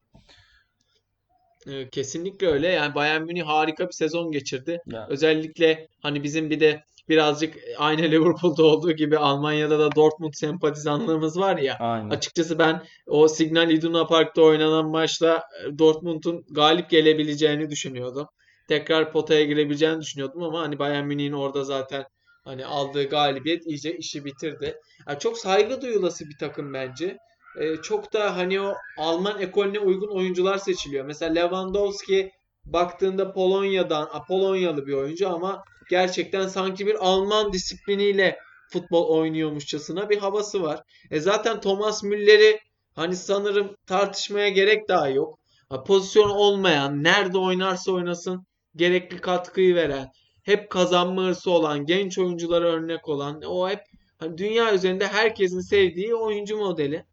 [1.68, 2.68] Ee, Kesinlikle öyle.
[2.68, 4.82] Yani Bayern Münih harika bir sezon geçirdi.
[4.86, 11.40] Ya, Özellikle hani bizim bir de birazcık aynı Liverpool'da olduğu gibi Almanya'da da Dortmund sempatizanlığımız
[11.40, 11.78] var ya.
[11.80, 12.10] aynen.
[12.10, 15.44] Açıkçası ben o Signal Iduna Park'ta oynanan maçta
[15.80, 18.28] Dortmund'un galip gelebileceğini düşünüyordum.
[18.68, 22.06] Tekrar potaya girebileceğini düşünüyordum ama hani Bayern Münih'in orada zaten
[22.44, 24.76] hani aldığı galibiyet iyice işi bitirdi.
[25.08, 27.18] Yani çok saygı duyulası bir takım bence.
[27.60, 31.06] E, çok da hani o Alman ekolüne uygun oyuncular seçiliyor.
[31.06, 32.32] Mesela Lewandowski
[32.66, 38.38] baktığında Polonya'dan, Polonyalı bir oyuncu ama gerçekten sanki bir Alman disipliniyle
[38.74, 40.84] futbol oynuyormuşçasına bir havası var.
[41.12, 42.60] E zaten Thomas Müller'i
[42.96, 45.40] hani sanırım tartışmaya gerek daha yok.
[45.88, 50.08] Pozisyon olmayan, nerede oynarsa oynasın gerekli katkıyı veren,
[50.44, 53.82] hep kazanma hırsı olan, genç oyunculara örnek olan, o hep
[54.18, 57.06] hani dünya üzerinde herkesin sevdiği oyuncu modeli.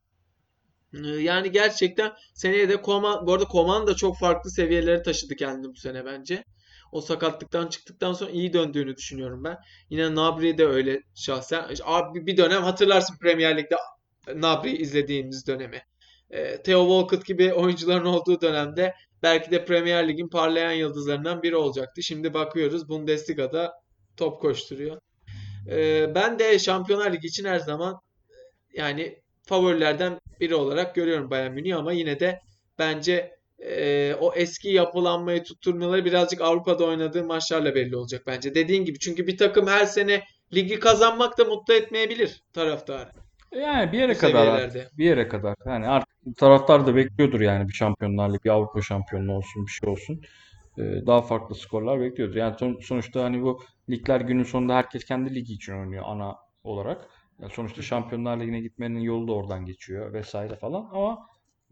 [0.94, 5.76] Ee, Yani gerçekten seneye de Koman, bu arada Koman çok farklı seviyelere taşıdı kendini bu
[5.76, 6.44] sene bence.
[6.92, 9.58] O sakatlıktan çıktıktan sonra iyi döndüğünü düşünüyorum ben.
[9.90, 11.64] Yine Gnabry de öyle şahsen.
[11.84, 13.76] Abi bir dönem hatırlarsın Premier Lig'de
[14.26, 15.82] Gnabry izlediğimiz dönemi.
[16.30, 22.02] Ee, Theo Walcott gibi oyuncuların olduğu dönemde belki de Premier Lig'in parlayan yıldızlarından biri olacaktı.
[22.02, 23.72] Şimdi bakıyoruz Bundesliga'da
[24.16, 25.00] top koşturuyor.
[25.70, 28.00] Ee, ben de Şampiyonlar Ligi için her zaman
[28.74, 32.40] yani favorilerden biri olarak görüyorum Bayern Münih ama yine de
[32.78, 38.54] bence e, o eski yapılanmayı tutturmaları birazcık Avrupa'da oynadığı maçlarla belli olacak bence.
[38.54, 40.22] Dediğin gibi çünkü bir takım her sene
[40.54, 43.10] ligi kazanmak da mutlu etmeyebilir taraftarı
[43.52, 44.98] Yani bir bu yere kadar artık.
[44.98, 45.54] Bir yere kadar.
[45.66, 49.90] Yani artık taraftar da bekliyordur yani bir Şampiyonlar Ligi, bir Avrupa şampiyonluğu olsun, bir şey
[49.90, 50.20] olsun.
[50.78, 52.36] Ee, daha farklı skorlar bekliyordur.
[52.36, 57.08] Yani son- sonuçta hani bu ligler günün sonunda herkes kendi ligi için oynuyor ana olarak.
[57.42, 60.88] Ya sonuçta Şampiyonlar Ligi'ne gitmenin yolu da oradan geçiyor vesaire falan.
[60.92, 61.18] Ama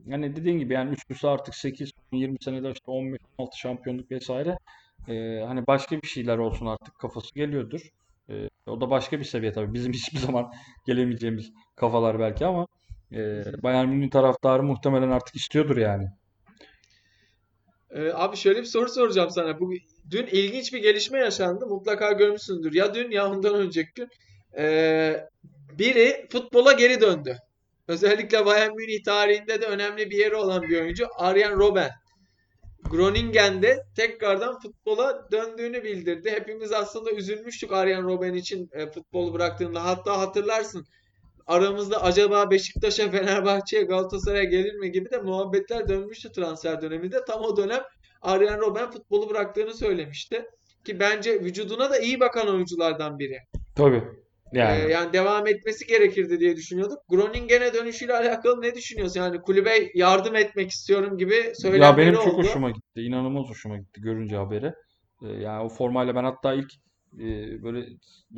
[0.05, 4.59] yani dediğin gibi yani üst üste artık 8, 20 senede işte 15, 16 şampiyonluk vesaire.
[5.09, 7.81] Ee, hani başka bir şeyler olsun artık kafası geliyordur.
[8.31, 9.75] Ee, o da başka bir seviye tabii.
[9.75, 10.53] Bizim hiçbir zaman
[10.87, 12.67] gelemeyeceğimiz kafalar belki ama
[13.13, 16.09] e, Bayern Münih taraftarı muhtemelen artık istiyordur yani.
[17.91, 19.61] Ee, abi şöyle bir soru soracağım sana.
[19.61, 19.73] Bu
[20.11, 21.67] dün ilginç bir gelişme yaşandı.
[21.67, 22.75] Mutlaka görmüşsündür.
[22.75, 24.09] Ya dün ya ondan önceki gün.
[24.59, 25.27] Ee,
[25.79, 27.37] biri futbola geri döndü.
[27.89, 31.91] Özellikle Bayern Münih tarihinde de önemli bir yeri olan bir oyuncu Arjen Robben.
[32.91, 36.31] Groningen'de tekrardan futbola döndüğünü bildirdi.
[36.31, 39.85] Hepimiz aslında üzülmüştük Arjen Robben için e, futbolu bıraktığında.
[39.85, 40.87] Hatta hatırlarsın
[41.47, 47.25] aramızda acaba Beşiktaş'a, Fenerbahçe'ye, Galatasaray'a gelir mi gibi de muhabbetler dönmüştü transfer döneminde.
[47.25, 47.83] Tam o dönem
[48.23, 50.45] Arjen Robben futbolu bıraktığını söylemişti.
[50.85, 53.39] Ki bence vücuduna da iyi bakan oyunculardan biri.
[53.77, 54.03] Tabii.
[54.53, 56.99] Ee, Yani yani devam etmesi gerekirdi diye düşünüyorduk.
[57.09, 59.21] Groningen'e dönüşüyle alakalı ne düşünüyorsun?
[59.21, 62.39] Yani kulübe yardım etmek istiyorum gibi ya benim söylemleri çok oldu.
[62.39, 63.01] hoşuma gitti.
[63.03, 64.73] İnanılmaz hoşuma gitti görünce haberi.
[65.23, 66.71] Ee, yani o formayla ben hatta ilk
[67.21, 67.87] e, böyle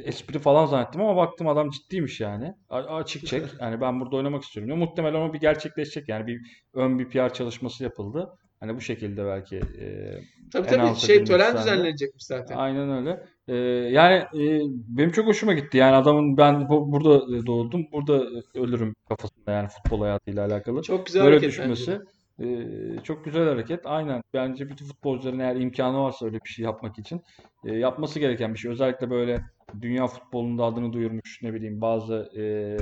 [0.04, 2.54] espri falan zannettim ama baktım adam ciddiymiş yani.
[2.68, 3.44] A- açık çek.
[3.60, 4.78] Yani ben burada oynamak istiyorum diyor.
[4.78, 6.08] Muhtemelen o bir gerçekleşecek.
[6.08, 6.40] Yani bir
[6.74, 8.28] ön bir PR çalışması yapıldı.
[8.60, 10.14] Hani bu şekilde belki e,
[10.52, 12.56] Tabii tabii şey tören düzenlenecekmiş zaten.
[12.56, 13.24] Aynen öyle.
[13.48, 13.54] Ee,
[13.90, 15.76] yani e, benim çok hoşuma gitti.
[15.76, 20.82] Yani adamın ben bu, burada doğdum, burada ölürüm kafasında yani futbol hayatıyla alakalı.
[20.82, 22.00] Çok güzel Böyle hareket bence
[22.38, 22.96] düşmesi de.
[23.00, 23.86] e, çok güzel hareket.
[23.86, 24.22] Aynen.
[24.34, 27.22] Bence bütün futbolcuların eğer imkanı varsa öyle bir şey yapmak için
[27.64, 28.70] e, yapması gereken bir şey.
[28.70, 29.40] Özellikle böyle
[29.80, 32.76] dünya futbolunda adını duyurmuş ne bileyim bazı e,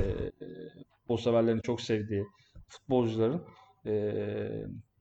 [0.99, 2.25] futbol severlerin çok sevdiği
[2.67, 3.41] futbolcuların
[3.85, 3.91] e,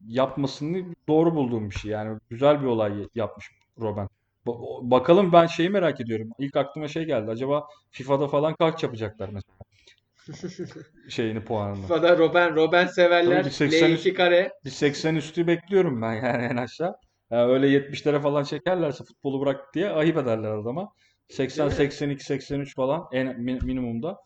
[0.07, 1.91] yapmasını doğru bulduğum bir şey.
[1.91, 4.09] Yani güzel bir olay yapmış Robben.
[4.47, 6.31] Ba- Bakalım ben şeyi merak ediyorum.
[6.39, 7.31] İlk aklıma şey geldi.
[7.31, 9.66] Acaba FIFA'da falan kaç yapacaklar mesela
[11.09, 11.83] şeyini puanını.
[11.83, 13.45] FIFA'da Robben, Robben Tabii severler.
[13.45, 14.53] bir 80 L2 üstü, kare.
[14.65, 16.95] bir 80 üstü bekliyorum ben yani en aşağı.
[17.31, 20.93] Yani öyle 70'lere falan çekerlerse futbolu bırak diye ayıp ederler adama.
[21.29, 21.77] 80, Değil mi?
[21.77, 24.17] 82, 83 falan en mi- minimumda.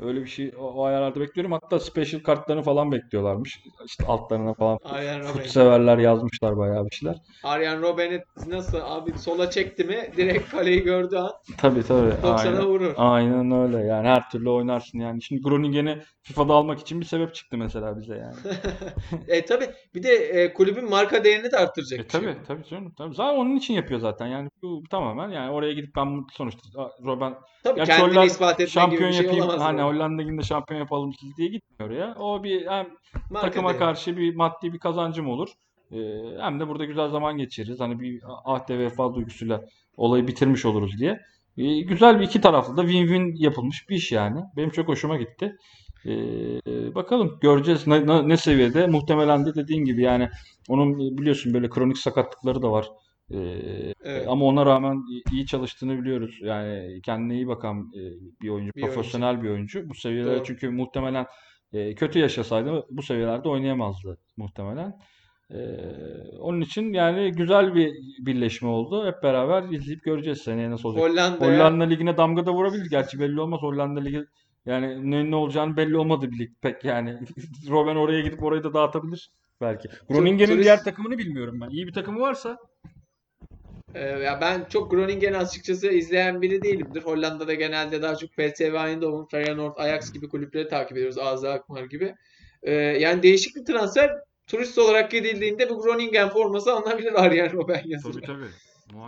[0.00, 1.52] Öyle bir şey o, o ayarlarda bekliyorum.
[1.52, 3.60] Hatta special kartlarını falan bekliyorlarmış.
[3.86, 5.46] İşte altlarına falan fut Robben.
[5.48, 7.16] severler yazmışlar bayağı bir şeyler.
[7.44, 12.10] Arjen Robben'i nasıl abi sola çekti mi direkt kaleyi gördüğü an Tabii tabii.
[12.10, 12.62] 90'a Aynen.
[12.66, 12.94] vurur.
[12.96, 13.86] Aynen öyle.
[13.86, 15.22] Yani her türlü oynarsın yani.
[15.22, 18.36] Şimdi Groningen'i FIFA'da almak için bir sebep çıktı mesela bize yani.
[19.28, 22.64] E tabi bir de e, kulübün marka değerini de arttıracak E bir şey tabii tabii
[22.64, 22.94] canım.
[22.98, 23.14] Tabii.
[23.14, 24.26] Zaten onun için yapıyor zaten.
[24.26, 26.60] Yani bu tamamen yani oraya gidip ben sonuçta
[27.04, 29.62] Robben Tabii Gerçi kendini ispat etme gibi şampiyon bir şey yapayım olamaz.
[29.64, 29.82] hani.
[29.86, 32.14] Hollanda Ligi'nde şampiyon yapalım diye gitmiyor oraya.
[32.14, 32.86] O bir hem
[33.30, 33.78] Marka takıma değeri.
[33.78, 35.48] karşı bir maddi bir kazancım olur.
[35.92, 35.96] Ee,
[36.40, 37.80] hem de burada güzel zaman geçiririz.
[37.80, 39.64] Hani bir ahde vefa duygusuyla
[39.96, 41.20] olayı bitirmiş oluruz diye.
[41.58, 44.40] Ee, güzel bir iki taraflı da win-win yapılmış bir iş yani.
[44.56, 45.56] Benim çok hoşuma gitti.
[46.06, 46.10] Ee,
[46.94, 48.86] bakalım göreceğiz ne, ne, ne seviyede.
[48.86, 50.28] Muhtemelen de dediğin gibi yani
[50.68, 52.86] onun biliyorsun böyle kronik sakatlıkları da var.
[53.30, 53.36] Ee,
[54.04, 54.28] Evet.
[54.28, 56.38] ama ona rağmen iyi çalıştığını biliyoruz.
[56.42, 58.00] Yani kendine iyi bakan e,
[58.42, 58.94] bir oyuncu, Bir oyuncu.
[58.94, 59.88] profesyonel bir oyuncu.
[59.88, 60.44] Bu seviyelere Doğru.
[60.44, 61.26] çünkü muhtemelen
[61.72, 64.94] e, kötü yaşasaydı bu seviyelerde oynayamazdı muhtemelen.
[65.50, 65.56] Ee,
[66.40, 69.06] onun için yani güzel bir birleşme oldu.
[69.06, 71.04] Hep beraber izleyip göreceğiz seneye nasıl olacak.
[71.10, 72.90] Hollanda'ya Hollanda Ligi'ne damga da vurabilir.
[72.90, 73.62] Gerçi belli olmaz.
[73.62, 74.24] Hollanda Ligi
[74.66, 77.18] yani ne, ne olacağını belli olmadı bir lig pek yani.
[77.70, 79.88] Robben oraya gidip orayı da dağıtabilir belki.
[80.08, 81.70] Groningen'in diğer takımını bilmiyorum ben.
[81.70, 82.58] İyi bir takımı varsa
[83.98, 87.02] ya ben çok Groningen'i açıkçası izleyen biri değilimdir.
[87.02, 91.18] Hollanda'da genelde daha çok PSV Eindhoven, Feyenoord, Ajax gibi kulüpleri takip ediyoruz.
[91.18, 92.14] AZ Alkmaar gibi.
[92.62, 94.10] E, yani değişik bir transfer.
[94.46, 98.20] Turist olarak gidildiğinde bu Groningen forması alınabilir Arjen Robben yazılı.
[98.20, 98.46] tabii.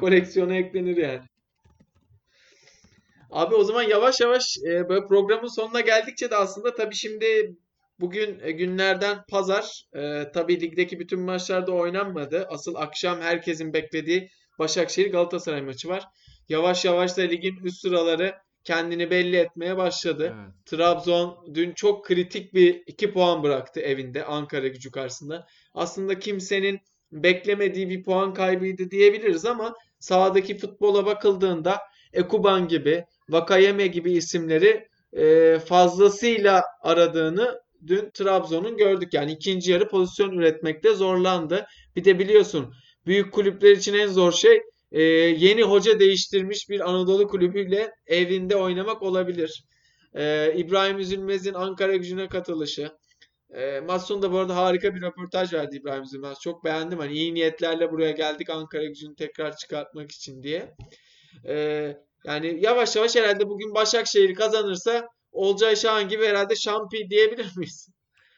[0.01, 1.21] Koleksiyona eklenir yani.
[3.31, 7.57] Abi o zaman yavaş yavaş e, böyle programın sonuna geldikçe de aslında tabii şimdi
[8.01, 9.85] bugün e, günlerden pazar.
[9.95, 12.47] E, tabii ligdeki bütün maçlarda oynanmadı.
[12.51, 16.05] Asıl akşam herkesin beklediği Başakşehir Galatasaray maçı var.
[16.49, 20.37] Yavaş yavaş da ligin üst sıraları kendini belli etmeye başladı.
[20.37, 20.67] Evet.
[20.67, 25.47] Trabzon dün çok kritik bir 2 puan bıraktı evinde Ankara Gücü karşısında.
[25.75, 26.81] Aslında kimsenin
[27.13, 31.79] beklemediği bir puan kaybıydı diyebiliriz ama sahadaki futbola bakıldığında
[32.13, 39.15] Ekuban gibi, Vakayeme gibi isimleri e, fazlasıyla aradığını dün Trabzon'un gördük.
[39.15, 41.67] Yani ikinci yarı pozisyon üretmekte zorlandı.
[41.97, 42.75] Bir de biliyorsun
[43.09, 49.03] büyük kulüpler için en zor şey e, yeni hoca değiştirmiş bir Anadolu kulübüyle evinde oynamak
[49.03, 49.65] olabilir.
[50.15, 52.91] E, İbrahim Üzülmez'in Ankara gücüne katılışı.
[53.55, 56.39] E, maç sonunda bu arada harika bir röportaj verdi İbrahim Üzülmez.
[56.41, 56.99] Çok beğendim.
[56.99, 60.75] Hani iyi niyetlerle buraya geldik Ankara gücünü tekrar çıkartmak için diye.
[61.47, 61.55] E,
[62.25, 67.89] yani yavaş yavaş herhalde bugün Başakşehir kazanırsa Olcay Şahan gibi herhalde şampi diyebilir miyiz?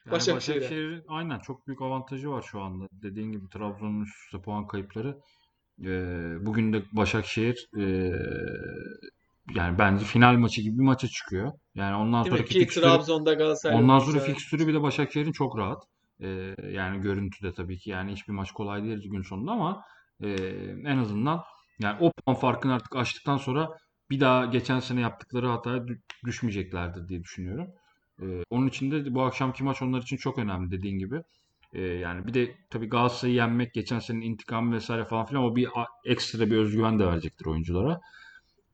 [0.06, 0.60] Yani Başakşehir'e.
[0.60, 2.86] Başakşehir'in aynen çok büyük avantajı var şu anda.
[2.92, 5.20] Dediğin gibi Trabzon'un üst üste puan kayıpları.
[5.84, 8.12] Ee, bugün de Başakşehir ee,
[9.54, 11.52] yani bence final maçı gibi bir maça çıkıyor.
[11.74, 12.38] Yani ondan Değil mi?
[12.38, 14.34] sonraki Ki fikstürü Trabzon'da Galatasaray ondan sonra güzel.
[14.34, 15.82] fikstürü bir de Başakşehir'in çok rahat.
[16.20, 19.82] Ee, yani görüntüde tabii ki yani hiçbir maç kolay değil gün sonunda ama
[20.22, 20.28] ee,
[20.84, 21.42] en azından
[21.78, 23.68] yani o puan farkını artık aştıktan sonra
[24.10, 27.66] bir daha geçen sene yaptıkları hataya dü- düşmeyeceklerdir diye düşünüyorum.
[28.22, 31.22] Ee, onun için de bu akşamki maç onlar için çok önemli dediğin gibi.
[31.72, 35.68] Ee, yani bir de tabii Galatasaray'ı yenmek, geçen senenin intikamı vesaire falan filan o bir
[36.04, 38.00] ekstra bir özgüven de verecektir oyunculara.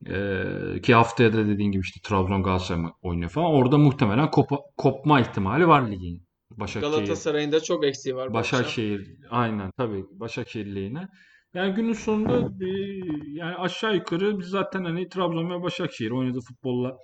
[0.07, 3.51] Ee, ki haftaya da dediğin gibi işte Trabzon Galatasaray oynuyor falan.
[3.51, 6.27] Orada muhtemelen kopa- kopma ihtimali var ligin.
[6.51, 8.33] Başakşehir, Galatasaray'ın da çok eksiği var akşam.
[8.33, 11.07] Başakşehir aynen tabii Başakşehir lehine.
[11.53, 16.97] Yani günün sonunda bir, yani aşağı yukarı biz zaten hani Trabzon ve Başakşehir oynadığı futbolla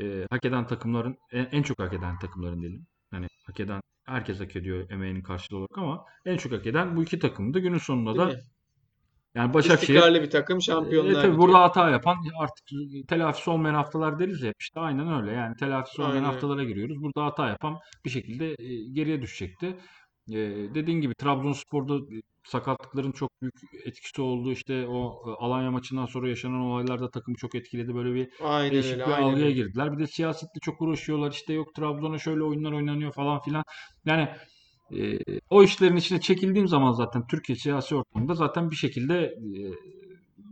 [0.00, 2.86] e, hak eden takımların en, en çok hak eden takımların diyelim.
[3.10, 7.02] Hani hak eden herkes hak ediyor emeğinin karşılığı olarak ama en çok hak eden bu
[7.02, 7.58] iki takımdı.
[7.58, 8.40] Günün sonunda Değil da mi?
[9.34, 11.38] yani Başakşehir İstikrarlı bir takım e, şampiyonlar tabii Ligi.
[11.38, 12.64] burada hata yapan artık
[13.08, 17.02] telafisi olmayan haftalar deriz ya işte aynen öyle yani telafisi olmayan Aynen haftalara giriyoruz.
[17.02, 19.76] Burada hata yapan bir şekilde e, geriye düşecekti.
[20.30, 20.34] E,
[20.74, 21.98] dediğin gibi Trabzonspor'da
[22.44, 23.54] sakatlıkların çok büyük
[23.84, 24.52] etkisi oldu.
[24.52, 27.94] İşte o e, Alanya maçından sonra yaşanan olaylar da takımı çok etkiledi.
[27.94, 29.54] Böyle bir Aynen değişik öyle, bir aynen algıya öyle.
[29.54, 29.92] girdiler.
[29.92, 31.30] Bir de siyasetle çok uğraşıyorlar.
[31.32, 33.64] İşte yok Trabzon'a şöyle oyunlar oynanıyor falan filan.
[34.04, 34.28] Yani
[34.96, 35.18] e,
[35.50, 39.60] o işlerin içine çekildiğim zaman zaten Türkiye siyasi ortamında zaten bir şekilde e,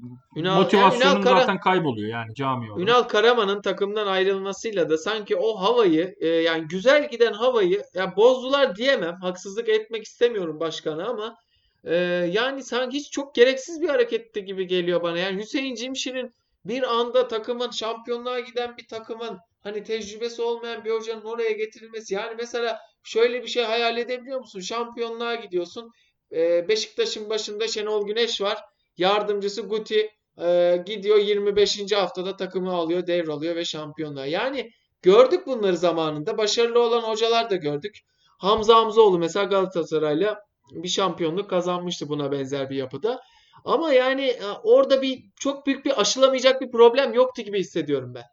[0.01, 2.89] Ünal, yani Ünal motivasyonun Kara, zaten kayboluyor yani cami olarak.
[2.89, 8.77] Ünal Karaman'ın takımdan ayrılmasıyla da sanki o havayı e, yani güzel giden havayı ya bozdular
[8.77, 9.17] diyemem.
[9.21, 11.37] Haksızlık etmek istemiyorum başkana ama
[11.85, 11.95] e,
[12.33, 15.19] yani sanki hiç çok gereksiz bir hareketti gibi geliyor bana.
[15.19, 16.35] Yani Hüseyin Cimşir'in
[16.65, 22.15] bir anda takımın şampiyonluğa giden bir takımın hani tecrübesi olmayan bir hocanın oraya getirilmesi.
[22.15, 24.61] Yani mesela şöyle bir şey hayal edebiliyor musun?
[24.61, 25.91] Şampiyonluğa gidiyorsun.
[26.33, 28.59] E, Beşiktaş'ın başında Şenol Güneş var.
[28.97, 30.11] Yardımcısı Guti
[30.43, 31.93] e, gidiyor 25.
[31.93, 34.27] haftada takımı alıyor, devralıyor ve şampiyonluğa.
[34.27, 34.71] Yani
[35.03, 36.39] gördük bunları zamanında.
[36.39, 37.99] Başarılı olan hocalar da gördük.
[38.39, 40.39] Hamza Hamzoğlu mesela Galatasaray'la
[40.73, 43.21] bir şampiyonluk kazanmıştı buna benzer bir yapıda.
[43.65, 48.25] Ama yani e, orada bir çok büyük bir aşılamayacak bir problem yoktu gibi hissediyorum ben.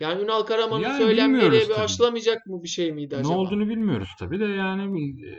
[0.00, 3.34] Yani Ünal Karaman'ın Yani söylemleri bir aşılamayacak mı bir şey miydi Ne acaba?
[3.34, 5.30] olduğunu bilmiyoruz tabii de yani e,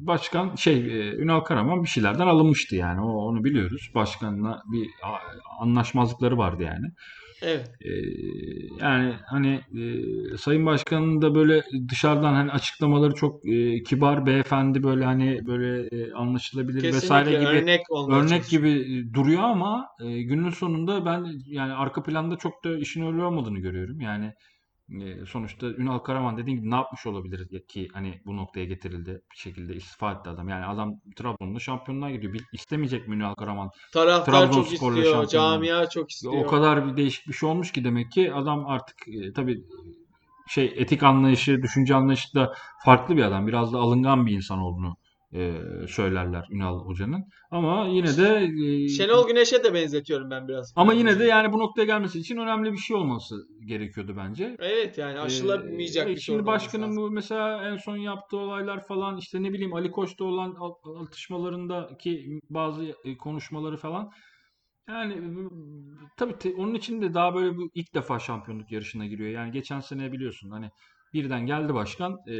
[0.00, 3.90] başkan şey e, Ünal Karaman bir şeylerden alınmıştı yani o onu biliyoruz.
[3.94, 4.88] Başkanla bir
[5.60, 6.86] anlaşmazlıkları vardı yani.
[7.42, 7.70] Evet.
[7.80, 7.90] E,
[8.80, 15.04] yani hani e, Sayın Başkan'ın da böyle dışarıdan hani açıklamaları çok e, kibar beyefendi böyle
[15.04, 17.80] hani böyle e, anlaşılabilir vesaire Kesinlikle gibi örnek
[18.10, 23.22] örnek gibi duruyor ama e, günün sonunda ben yani arka planda çok da işin öyle
[23.22, 24.00] olmadığını görüyorum.
[24.00, 24.32] Yani
[25.26, 29.74] sonuçta Ünal Karaman dediğim gibi ne yapmış olabilir ki hani bu noktaya getirildi bir şekilde
[29.74, 30.48] istifa etti adam.
[30.48, 32.32] Yani adam Trabzon'da şampiyonluğa gidiyor.
[32.32, 36.46] Bir, istemeyecek mi Ünal Karaman Taraftar çok istiyor, camia çok O istiyor.
[36.46, 39.64] kadar bir değişik bir şey olmuş ki demek ki adam artık e, tabii
[40.48, 43.46] şey etik anlayışı, düşünce anlayışı da farklı bir adam.
[43.46, 44.96] Biraz da alıngan bir insan olduğunu
[45.34, 45.52] e,
[45.88, 47.24] söylerler Ünal Hoca'nın.
[47.50, 48.48] Ama yine de
[48.84, 50.72] e, Şenol Güneş'e de benzetiyorum ben biraz.
[50.76, 53.34] ama yine de yani bu noktaya gelmesi için önemli bir şey olması
[53.66, 54.56] gerekiyordu bence.
[54.58, 58.86] Evet yani aşılamayacak Ee, bir şimdi sorun olması başkanın bu mesela en son yaptığı olaylar
[58.86, 64.10] falan işte ne bileyim Ali Koç'ta olan al- atışmalarındaki bazı e, konuşmaları falan
[64.88, 65.28] yani e,
[66.16, 69.30] tabii te- onun için de daha böyle bu ilk defa şampiyonluk yarışına giriyor.
[69.30, 70.70] Yani geçen sene biliyorsun hani
[71.12, 72.34] birden geldi başkan e,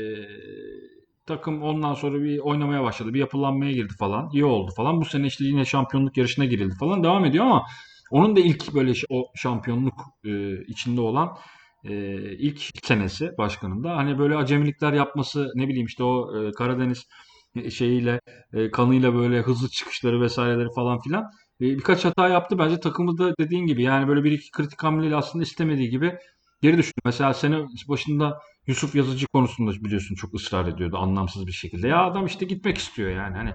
[1.26, 3.14] takım ondan sonra bir oynamaya başladı.
[3.14, 4.30] Bir yapılanmaya girdi falan.
[4.32, 5.00] İyi oldu falan.
[5.00, 7.04] Bu sene işte yine şampiyonluk yarışına girildi falan.
[7.04, 7.66] Devam ediyor ama
[8.10, 11.36] onun da ilk böyle o şampiyonluk e, içinde olan
[11.84, 11.92] e,
[12.36, 13.96] ilk senesi başkanında.
[13.96, 17.06] Hani böyle acemilikler yapması ne bileyim işte o e, Karadeniz
[17.70, 18.20] şeyiyle
[18.72, 21.24] kanıyla böyle hızlı çıkışları vesaireleri falan filan
[21.60, 22.58] birkaç hata yaptı.
[22.58, 26.14] Bence takımı da dediğin gibi yani böyle bir iki kritik hamleyle aslında istemediği gibi
[26.62, 27.00] geri düştü.
[27.04, 27.56] Mesela sene
[27.88, 31.88] başında Yusuf Yazıcı konusunda biliyorsun çok ısrar ediyordu anlamsız bir şekilde.
[31.88, 33.54] Ya adam işte gitmek istiyor yani hani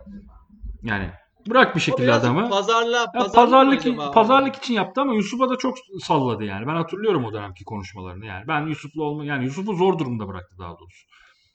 [0.84, 1.10] yani
[1.50, 2.50] bırak bir şekilde adamı.
[2.50, 4.12] pazarla, pazarlık pazarlık acaba?
[4.12, 6.68] pazarlık için yaptı ama Yusuf'a da çok salladı yani.
[6.68, 8.48] Ben hatırlıyorum o dönemki konuşmalarını yani.
[8.48, 11.08] Ben Yusuf'la olma yani Yusuf'u zor durumda bıraktı daha doğrusu.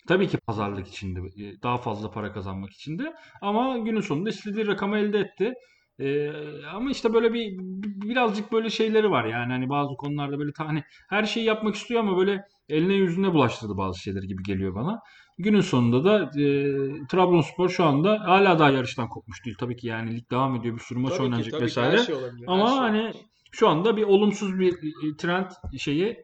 [0.08, 4.98] Tabii ki pazarlık içinde e, daha fazla para kazanmak içindi ama günün sonunda istediği rakamı
[4.98, 5.54] elde etti.
[5.98, 6.30] Ee,
[6.74, 10.68] ama işte böyle bir bir- birazcık böyle şeyleri var yani hani bazı konularda böyle ta-
[10.68, 15.00] hani her şeyi yapmak istiyor ama böyle eline yüzüne bulaştırdı bazı şeyleri gibi geliyor bana.
[15.38, 16.74] Günün sonunda da e,
[17.10, 19.56] Trabzonspor şu anda hala daha yarıştan kopmuş değil.
[19.60, 21.98] Tabii ki yani lig devam ediyor bir sürü maç Tabii oynanacak ki vesaire.
[21.98, 22.44] şey olabilir.
[22.48, 23.12] Ama şey hani
[23.52, 25.46] şu anda bir olumsuz bir e, trend
[25.78, 26.16] şeyi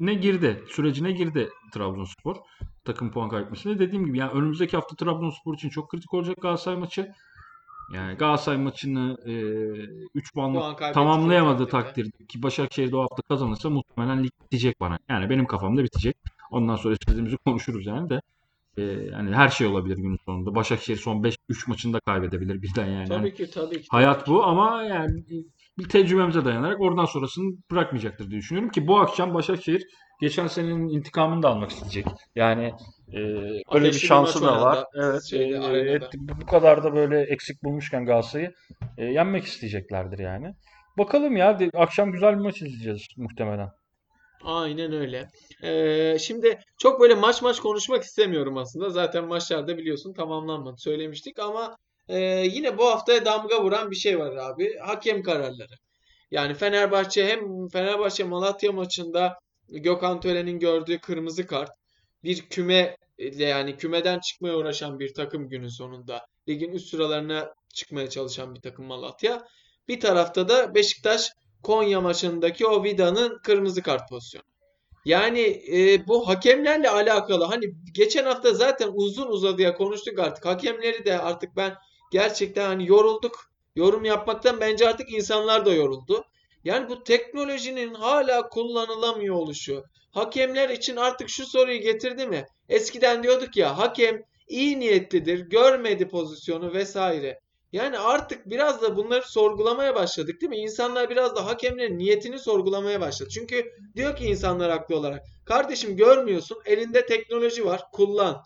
[0.00, 2.36] ne girdi, sürecine girdi Trabzonspor
[2.84, 3.78] takım puan kaybetmesine.
[3.78, 7.12] Dediğim gibi yani önümüzdeki hafta Trabzonspor için çok kritik olacak Galatasaray maçı.
[7.92, 9.32] Yani Galatasaray maçını e,
[10.14, 12.24] 3 puanla tamamlayamadığı takdirde.
[12.28, 14.98] ki Başakşehir de o hafta kazanırsa muhtemelen lig bitecek bana.
[15.08, 16.16] Yani benim kafamda bitecek.
[16.50, 18.20] Ondan sonra istediğimizi konuşuruz yani de.
[18.76, 20.54] E, yani her şey olabilir günün sonunda.
[20.54, 23.08] Başakşehir son 5 3 maçında kaybedebilir birden yani.
[23.08, 23.86] Tabii ki tabii ki.
[23.90, 25.24] Hayat bu ama yani
[25.78, 29.86] bir tecrübemize dayanarak oradan sonrasını bırakmayacaktır diye düşünüyorum ki bu akşam Başakşehir
[30.20, 32.06] geçen senenin intikamını da almak isteyecek.
[32.34, 32.72] Yani
[33.12, 33.18] e,
[33.72, 34.84] öyle bir şansı da var.
[34.94, 38.54] Evet, şeyde, e, et- bu kadar da böyle eksik bulmuşken Galatasaray'ı
[38.98, 40.54] e, yenmek isteyeceklerdir yani.
[40.98, 43.70] Bakalım ya akşam güzel bir maç izleyeceğiz muhtemelen.
[44.44, 45.28] Aynen öyle.
[45.62, 48.90] Ee, şimdi çok böyle maç maç konuşmak istemiyorum aslında.
[48.90, 51.76] Zaten maçlarda biliyorsun tamamlanmadı söylemiştik ama
[52.08, 54.78] e, yine bu haftaya damga vuran bir şey var abi.
[54.78, 55.72] Hakem kararları.
[56.30, 59.38] Yani Fenerbahçe hem Fenerbahçe Malatya maçında
[59.68, 61.70] Gökhan Tören'in gördüğü kırmızı kart
[62.24, 68.54] bir küme yani kümeden çıkmaya uğraşan bir takım günün sonunda ligin üst sıralarına çıkmaya çalışan
[68.54, 69.46] bir takım Malatya.
[69.88, 74.44] Bir tarafta da Beşiktaş Konya maçındaki o Vida'nın kırmızı kart pozisyonu.
[75.04, 80.46] Yani e, bu hakemlerle alakalı hani geçen hafta zaten uzun uzadıya konuştuk artık.
[80.46, 81.74] Hakemleri de artık ben
[82.12, 83.50] gerçekten hani yorulduk.
[83.76, 86.24] Yorum yapmaktan bence artık insanlar da yoruldu.
[86.66, 89.84] Yani bu teknolojinin hala kullanılamıyor oluşu.
[90.10, 92.44] Hakemler için artık şu soruyu getirdi mi?
[92.68, 97.40] Eskiden diyorduk ya hakem iyi niyetlidir, görmedi pozisyonu vesaire.
[97.72, 100.56] Yani artık biraz da bunları sorgulamaya başladık değil mi?
[100.56, 103.28] İnsanlar biraz da hakemlerin niyetini sorgulamaya başladı.
[103.34, 103.64] Çünkü
[103.96, 105.22] diyor ki insanlar haklı olarak.
[105.44, 108.42] Kardeşim görmüyorsun, elinde teknoloji var, kullan.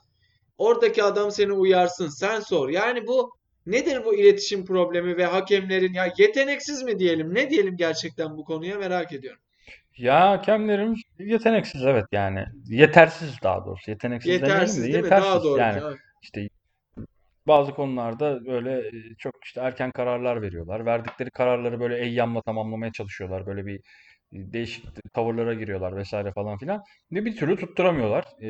[0.58, 2.68] Oradaki adam seni uyarsın, sen sor.
[2.68, 3.39] Yani bu
[3.70, 8.78] nedir bu iletişim problemi ve hakemlerin ya yeteneksiz mi diyelim, ne diyelim gerçekten bu konuya
[8.78, 9.40] merak ediyorum.
[9.96, 12.44] Ya hakemlerimiz yeteneksiz evet yani.
[12.68, 13.90] Yetersiz daha doğrusu.
[13.90, 15.02] Yeteneksiz Yetersiz değil mi?
[15.02, 15.60] yetersiz Daha doğru.
[15.60, 15.80] yani.
[15.84, 15.98] Evet.
[16.22, 16.48] İşte
[17.46, 20.86] bazı konularda böyle e, çok işte erken kararlar veriyorlar.
[20.86, 23.46] Verdikleri kararları böyle eyyamla tamamlamaya çalışıyorlar.
[23.46, 23.80] Böyle bir
[24.32, 26.82] değişik tavırlara giriyorlar vesaire falan filan.
[27.12, 28.24] Ve bir türlü tutturamıyorlar.
[28.42, 28.48] E,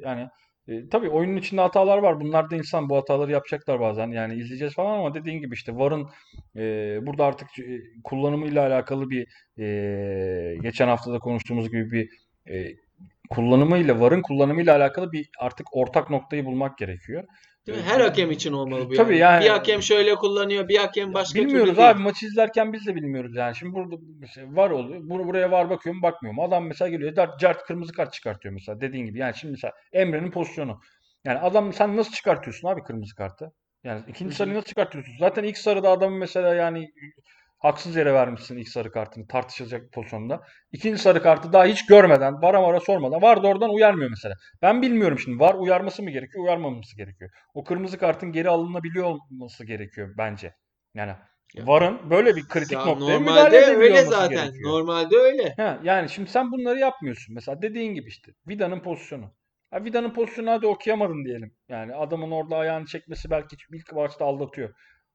[0.00, 0.28] yani
[0.68, 2.20] e, tabii oyunun içinde hatalar var.
[2.20, 4.08] Bunlar da insan bu hataları yapacaklar bazen.
[4.08, 6.08] Yani izleyeceğiz falan ama dediğin gibi işte VAR'ın
[6.56, 6.62] e,
[7.06, 9.26] burada artık e, kullanımıyla alakalı bir
[9.58, 12.08] e, geçen hafta da konuştuğumuz gibi bir
[12.52, 12.74] e,
[13.30, 17.24] kullanımıyla VAR'ın kullanımıyla alakalı bir artık ortak noktayı bulmak gerekiyor.
[17.66, 17.84] Değil mi?
[17.84, 19.34] Her hakem için olmalı bu Tabii yani.
[19.34, 21.90] yani- Bir hakem şöyle kullanıyor, bir hakem başka türlü Bilmiyoruz değil.
[21.90, 23.56] abi maçı izlerken biz de bilmiyoruz yani.
[23.56, 25.00] Şimdi burada mesela var oluyor.
[25.04, 26.40] Bur buraya var bakıyorum bakmıyorum.
[26.40, 29.18] Adam mesela geliyor dert, cart kırmızı kart çıkartıyor mesela dediğin gibi.
[29.18, 30.80] Yani şimdi mesela Emre'nin pozisyonu.
[31.24, 33.52] Yani adam sen nasıl çıkartıyorsun abi kırmızı kartı?
[33.84, 35.12] Yani ikinci sarıyı nasıl çıkartıyorsun?
[35.20, 36.88] Zaten ilk sarıda adamı mesela yani
[37.62, 40.40] haksız yere vermişsin ilk sarı kartını tartışılacak bir pozisyonda.
[40.72, 44.34] İkinci sarı kartı daha hiç görmeden, vara vara sormadan var da oradan uyarmıyor mesela.
[44.62, 47.30] Ben bilmiyorum şimdi var uyarması mı gerekiyor, uyarmaması gerekiyor.
[47.54, 50.54] O kırmızı kartın geri alınabiliyor olması gerekiyor bence.
[50.94, 51.12] Yani
[51.54, 54.28] Ya- VAR'ın böyle bir kritik Ya noktaya müdahale edebiliyor öyle zaten.
[54.30, 54.70] gerekiyor.
[54.70, 55.54] Normalde öyle.
[55.56, 57.34] Ha, yani şimdi sen bunları yapmıyorsun.
[57.34, 59.34] Mesela dediğin gibi işte Vida'nın pozisyonu.
[59.70, 61.54] Ha, Vida'nın pozisyonu hadi okuyamadın diyelim.
[61.68, 64.74] Yani adamın orada ayağını çekmesi belki ilk başta aldatıyor.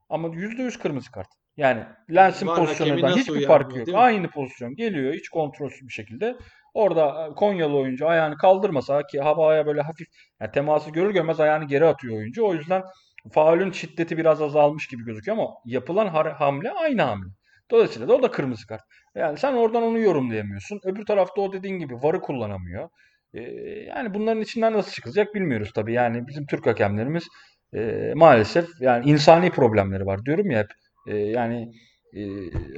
[0.09, 1.27] Ama %100 kırmızı kart.
[1.57, 1.83] Yani
[2.15, 3.87] Lens'in pozisyonundan hiçbir farkı yok.
[3.93, 6.35] Aynı pozisyon geliyor hiç kontrolsüz bir şekilde.
[6.73, 10.07] Orada e, Konyalı oyuncu ayağını kaldırmasa ki havaya böyle hafif
[10.41, 12.45] yani teması görür görmez ayağını geri atıyor oyuncu.
[12.45, 12.83] O yüzden
[13.31, 17.29] faulün şiddeti biraz azalmış gibi gözüküyor ama yapılan hamle aynı hamle.
[17.71, 18.81] Dolayısıyla da o da kırmızı kart.
[19.15, 20.79] Yani sen oradan onu yorumlayamıyorsun.
[20.83, 22.89] Öbür tarafta o dediğin gibi VAR'ı kullanamıyor.
[23.33, 23.41] Ee,
[23.87, 25.93] yani bunların içinden nasıl çıkılacak bilmiyoruz tabii.
[25.93, 27.27] Yani bizim Türk hakemlerimiz
[27.73, 30.67] e, maalesef yani insani problemleri var diyorum ya hep.
[31.07, 31.71] E, yani
[32.15, 32.21] e,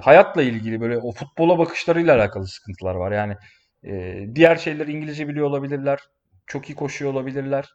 [0.01, 3.11] hayatla ilgili böyle o futbola bakışlarıyla alakalı sıkıntılar var.
[3.11, 3.35] Yani
[3.83, 5.99] e, diğer şeyleri İngilizce biliyor olabilirler.
[6.47, 7.65] Çok iyi koşuyor olabilirler.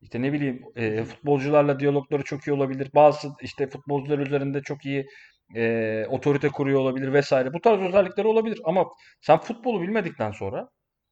[0.00, 2.90] İşte ne bileyim e, futbolcularla diyalogları çok iyi olabilir.
[2.94, 5.06] Bazı işte futbolcular üzerinde çok iyi
[5.56, 7.52] e, otorite kuruyor olabilir vesaire.
[7.52, 8.86] Bu tarz özellikleri olabilir ama
[9.20, 10.68] sen futbolu bilmedikten sonra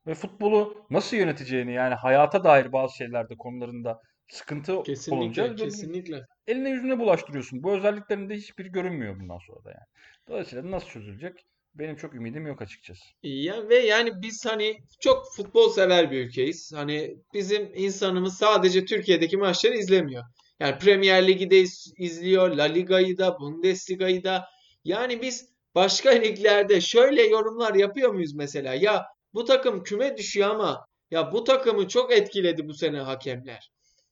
[0.07, 4.01] ve futbolu nasıl yöneteceğini yani hayata dair bazı şeylerde konularında
[4.33, 6.27] sıkıntı Kesinlikle, olunca kesinlikle.
[6.47, 7.63] eline yüzüne bulaştırıyorsun.
[7.63, 9.87] Bu özelliklerinde hiçbir görünmüyor bundan sonra da yani.
[10.29, 11.33] Dolayısıyla nasıl çözülecek?
[11.75, 13.01] Benim çok ümidim yok açıkçası.
[13.23, 16.73] Ya ve yani biz hani çok futbol sever bir ülkeyiz.
[16.75, 20.25] Hani bizim insanımız sadece Türkiye'deki maçları izlemiyor.
[20.61, 24.45] Yani Premier Lig'i de iz- izliyor, La Liga'yı da, Bundesliga'yı da.
[24.85, 28.75] Yani biz başka liglerde şöyle yorumlar yapıyor muyuz mesela?
[28.75, 33.71] Ya bu takım küme düşüyor ama ya bu takımı çok etkiledi bu sene hakemler.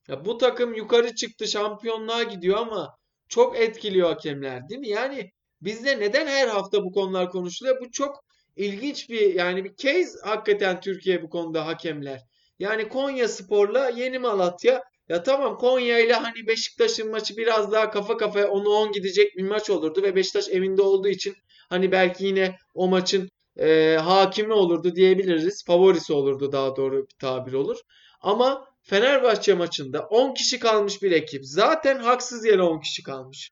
[0.08, 2.96] Ya bu takım yukarı çıktı, şampiyonluğa gidiyor ama
[3.28, 4.88] çok etkiliyor hakemler, değil mi?
[4.88, 5.30] Yani
[5.62, 7.80] bizde neden her hafta bu konular konuşuluyor?
[7.80, 8.24] Bu çok
[8.56, 12.20] ilginç bir yani bir case hakikaten Türkiye bu konuda hakemler.
[12.58, 18.16] Yani Konya Spor'la Yeni Malatya ya tamam Konya ile hani Beşiktaş'ın maçı biraz daha kafa
[18.16, 21.34] kafaya 10-10 gidecek bir maç olurdu ve Beşiktaş evinde olduğu için
[21.68, 25.64] hani belki yine o maçın e, hakimi olurdu diyebiliriz.
[25.64, 27.78] Favorisi olurdu daha doğru bir tabir olur.
[28.20, 31.40] Ama Fenerbahçe maçında 10 kişi kalmış bir ekip.
[31.44, 33.50] Zaten haksız yere 10 kişi kalmış.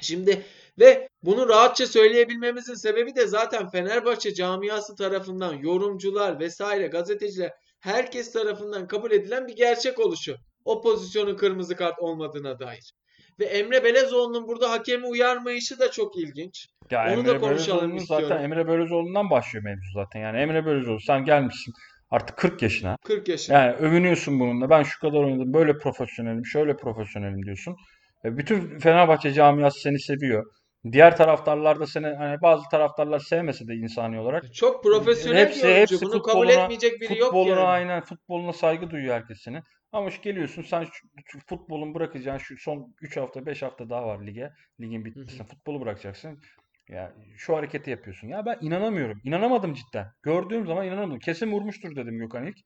[0.00, 0.42] Şimdi
[0.78, 8.86] ve bunu rahatça söyleyebilmemizin sebebi de zaten Fenerbahçe camiası tarafından yorumcular vesaire gazeteciler herkes tarafından
[8.86, 10.36] kabul edilen bir gerçek oluşu.
[10.64, 12.92] O pozisyonun kırmızı kart olmadığına dair.
[13.40, 16.66] Ve Emre Belezoğlu'nun burada hakemi uyarmayışı da çok ilginç.
[16.90, 18.28] Ya Onu da Emre konuşalım Belözoğlu'nun istiyorum.
[18.28, 20.20] zaten Emre Belözoğlu'ndan başlıyor mevzu zaten.
[20.20, 21.74] Yani Emre Belözoğlu sen gelmişsin
[22.10, 22.96] artık 40 yaşına.
[23.04, 23.58] 40 yaşında.
[23.58, 24.70] Yani övünüyorsun bununla.
[24.70, 27.76] Ben şu kadar oynadım, böyle profesyonelim, şöyle profesyonelim diyorsun.
[28.24, 30.46] E, Bütün Fenerbahçe camiası seni seviyor.
[30.92, 35.64] Diğer taraftarlar da seni hani bazı taraftarlar sevmese de insani olarak Çok profesyonel hepsi bir
[35.68, 35.80] oyuncu.
[35.80, 37.60] hepsi Bunu kabul etmeyecek biri yok futboluna yani.
[37.68, 39.62] aynen futboluna saygı duyuyor herkes senin.
[39.92, 44.06] Ama şu geliyorsun sen şu, şu futbolun bırakacağın şu son 3 hafta 5 hafta daha
[44.06, 44.50] var lige.
[44.80, 46.40] Ligin bitmesine futbolu bırakacaksın.
[46.88, 48.28] Ya şu hareketi yapıyorsun.
[48.28, 49.20] Ya ben inanamıyorum.
[49.24, 50.06] İnanamadım cidden.
[50.22, 51.18] Gördüğüm zaman inanamadım.
[51.18, 52.56] Kesin vurmuştur dedim Gökhan ilk.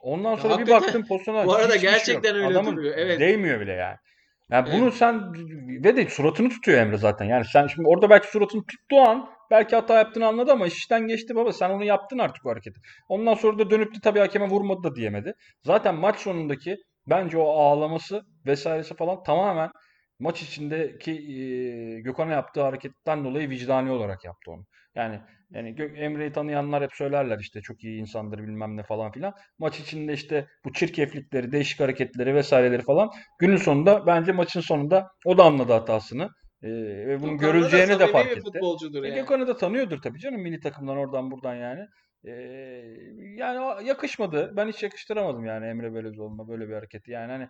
[0.00, 0.82] Ondan sonra bir hakikaten.
[0.82, 3.20] baktım pozisyona Bu arada şey gerçekten öyle Adamın duruyor, evet.
[3.20, 3.96] değmiyor bile yani.
[4.50, 4.80] Yani Evet.
[4.80, 5.32] bunu sen
[5.84, 7.24] ve de suratını tutuyor Emre zaten.
[7.24, 11.06] Yani sen şimdi orada belki suratını tuttuğu an belki hata yaptığını anladı ama iş işten
[11.06, 11.52] geçti baba.
[11.52, 12.80] Sen onu yaptın artık o hareketi.
[13.08, 15.32] Ondan sonra da dönüp de tabii hakeme vurmadı da diyemedi.
[15.62, 19.70] Zaten maç sonundaki bence o ağlaması vesairesi falan tamamen
[20.18, 24.64] maç içindeki e, Gökhan'a yaptığı hareketten dolayı vicdani olarak yaptı onu.
[24.94, 29.34] Yani yani Emre'yi tanıyanlar hep söylerler işte çok iyi insandır bilmem ne falan filan.
[29.58, 35.38] Maç içinde işte bu çirkeflikleri, değişik hareketleri vesaireleri falan günün sonunda bence maçın sonunda o
[35.38, 36.28] da anladı hatasını.
[36.62, 36.68] Ee,
[37.06, 38.50] ve bunun Gökhan da görüleceğini de fark etti.
[38.54, 39.14] E, yani.
[39.14, 41.86] Gökhan'ı da tanıyordur tabii canım milli takımdan oradan buradan yani.
[42.24, 42.32] Ee,
[43.36, 44.52] yani yakışmadı.
[44.56, 47.10] Ben hiç yakıştıramadım yani Emre Belözoğlu'na böyle bir hareketi.
[47.10, 47.48] Yani hani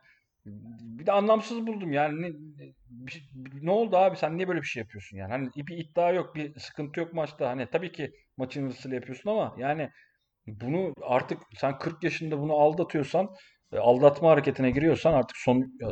[0.99, 2.29] bir de anlamsız buldum yani ne,
[2.91, 6.35] bir- ne oldu abi sen niye böyle bir şey yapıyorsun yani hani bir iddia yok
[6.35, 9.91] bir sıkıntı yok maçta hani tabii ki maçın hırsıyla yapıyorsun ama yani
[10.47, 13.29] bunu artık sen 40 yaşında bunu aldatıyorsan
[13.73, 15.89] e, aldatma hareketine giriyorsan artık son e,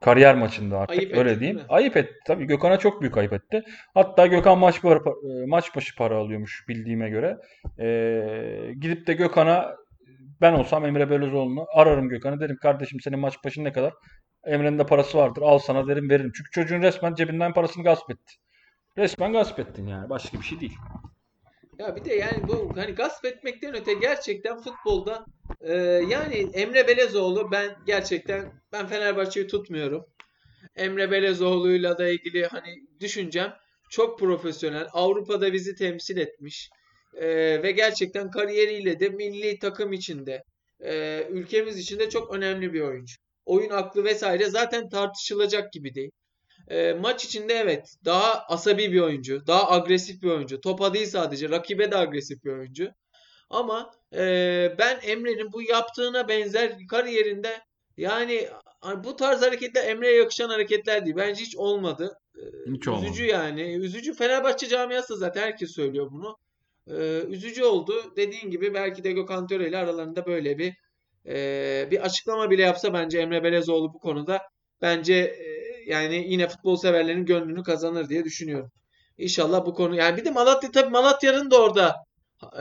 [0.00, 1.58] kariyer maçında artık Ayıp öyle ettin, diyeyim.
[1.58, 1.64] mi?
[1.68, 2.14] Ayıp etti.
[2.26, 3.62] Tabii Gökhan'a çok büyük ayıp etti.
[3.94, 4.98] Hatta Gökhan maç başı,
[5.42, 7.36] e, maç başı para alıyormuş bildiğime göre.
[7.78, 9.76] E, gidip de Gökhan'a
[10.42, 13.92] ben olsam Emre Belözoğlu'nu ararım Gökhan'ı derim kardeşim senin maç başın ne kadar?
[14.44, 16.32] Emre'nin de parası vardır al sana derim veririm.
[16.36, 18.34] Çünkü çocuğun resmen cebinden parasını gasp etti.
[18.98, 20.76] Resmen gasp ettin yani başka bir şey değil.
[21.78, 25.26] Ya bir de yani bu hani gasp etmekten öte gerçekten futbolda
[25.60, 25.74] e,
[26.08, 30.04] yani Emre Belezoğlu ben gerçekten ben Fenerbahçe'yi tutmuyorum.
[30.76, 33.54] Emre Belezoğlu'yla da ilgili hani düşüncem
[33.90, 34.86] çok profesyonel.
[34.92, 36.70] Avrupa'da bizi temsil etmiş.
[37.14, 37.26] E,
[37.62, 40.42] ve gerçekten kariyeriyle de milli takım içinde
[40.80, 43.16] e, ülkemiz için de çok önemli bir oyuncu.
[43.44, 46.10] Oyun aklı vesaire zaten tartışılacak gibi değil.
[46.68, 50.60] E, maç içinde evet daha asabi bir oyuncu, daha agresif bir oyuncu.
[50.60, 52.88] Topa değil sadece rakibe de agresif bir oyuncu.
[53.50, 57.60] Ama e, ben Emre'nin bu yaptığına benzer kariyerinde
[57.96, 58.48] yani
[59.04, 61.16] bu tarz hareketler Emre'ye yakışan hareketler değil.
[61.16, 62.18] Bence hiç olmadı.
[62.38, 63.06] E, Hiç olmadı.
[63.06, 63.62] üzücü yani.
[63.62, 66.36] Üzücü Fenerbahçe camiası zaten herkes söylüyor bunu.
[66.86, 68.12] E, üzücü oldu.
[68.16, 70.74] Dediğin gibi belki de Gökhan Töre ile aralarında böyle bir
[71.26, 74.40] e, bir açıklama bile yapsa bence Emre Belezoğlu bu konuda
[74.82, 75.44] bence e,
[75.86, 78.70] yani yine futbol severlerin gönlünü kazanır diye düşünüyorum.
[79.18, 81.94] İnşallah bu konu yani bir de Malatya tabii Malatya'nın da orada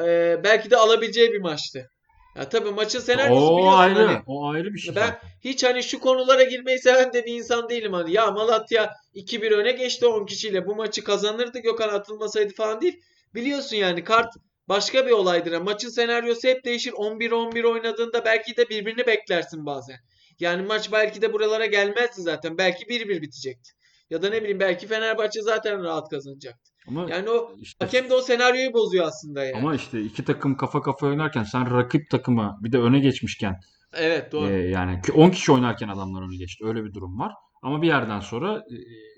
[0.06, 1.90] e, belki de alabileceği bir maçtı.
[2.36, 4.06] Ya tabii maçın senaryosu O biliyorsun ayrı.
[4.06, 4.22] hani.
[4.28, 7.94] O ayrı bir şey Ben hiç hani şu konulara girmeyi seven de bir insan değilim
[7.94, 8.14] hani.
[8.14, 10.66] Ya Malatya 2-1 öne geçti 10 kişiyle.
[10.66, 13.00] Bu maçı kazanırdı Gökhan atılmasaydı falan değil.
[13.36, 14.34] Biliyorsun yani kart
[14.70, 15.62] başka bir olaydır.
[15.62, 16.92] Maçın senaryosu hep değişir.
[16.92, 19.98] 11-11 oynadığında belki de birbirini beklersin bazen.
[20.40, 22.58] Yani maç belki de buralara gelmezdi zaten.
[22.58, 23.72] Belki 1-1 bitecekti.
[24.10, 26.72] Ya da ne bileyim belki Fenerbahçe zaten rahat kazanacaktı.
[26.88, 29.58] Ama Yani o işte hakem de o senaryoyu bozuyor aslında yani.
[29.58, 33.60] ama işte iki takım kafa kafa oynarken sen rakip takıma bir de öne geçmişken
[33.94, 34.50] Evet doğru.
[34.50, 36.66] e, yani ki 10 kişi oynarken adamlar öne geçti.
[36.66, 37.32] Öyle bir durum var.
[37.62, 38.76] Ama bir yerden sonra e,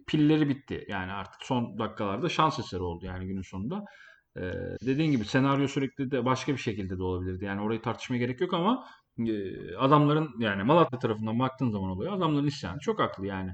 [0.08, 0.86] pilleri bitti.
[0.89, 3.84] Yani artık son dakikalarda şans eseri oldu yani günün sonunda.
[4.38, 4.41] E,
[4.86, 7.45] dediğin gibi senaryo sürekli de başka bir şekilde de olabilirdi.
[7.45, 8.86] Yani orayı tartışmaya gerek yok ama
[9.20, 12.14] e, adamların yani Malatya tarafından baktığın zaman oluyor.
[12.14, 13.51] Adamların isyanı çok haklı yani.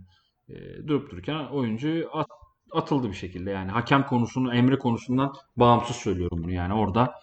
[0.49, 0.53] E,
[0.87, 2.27] durup dururken oyuncu at-
[2.71, 3.51] atıldı bir şekilde.
[3.51, 6.51] Yani hakem konusunu, Emre konusundan bağımsız söylüyorum bunu.
[6.53, 7.13] Yani orada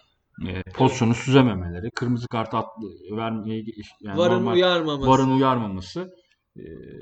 [0.47, 2.65] e, pozisyonu süzememeleri, kırmızı kart at,
[3.11, 3.63] vermeye
[4.01, 5.09] yani Varın normal uyarmaması.
[5.11, 6.11] varın uyarmaması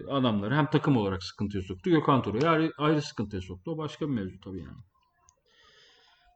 [0.09, 1.89] adamları hem takım olarak sıkıntıya soktu.
[1.89, 3.71] Gökhan Torre'yi ayrı, ayrı sıkıntıya soktu.
[3.71, 4.77] O başka bir mevzu tabii yani.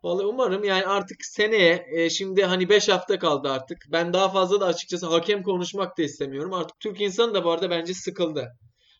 [0.04, 3.78] Vallahi umarım yani artık seneye e, şimdi hani 5 hafta kaldı artık.
[3.92, 6.54] Ben daha fazla da açıkçası hakem konuşmak da istemiyorum.
[6.54, 8.52] Artık Türk insanı da bu arada bence sıkıldı.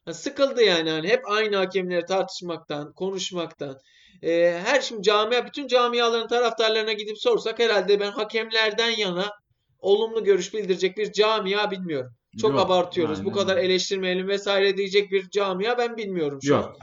[0.06, 3.78] Ha, sıkıldı yani hani hep aynı hakemleri tartışmaktan, konuşmaktan.
[4.24, 9.32] E, her şimdi camia bütün camiaların taraftarlarına gidip sorsak herhalde ben hakemlerden yana
[9.80, 12.12] olumlu görüş bildirecek bir camia bilmiyorum.
[12.42, 13.26] Çok Yok, abartıyoruz.
[13.26, 13.68] Bu aynen kadar öyle.
[13.68, 16.62] eleştirmeyelim vesaire diyecek bir camia ben bilmiyorum şu an.
[16.62, 16.76] Yok.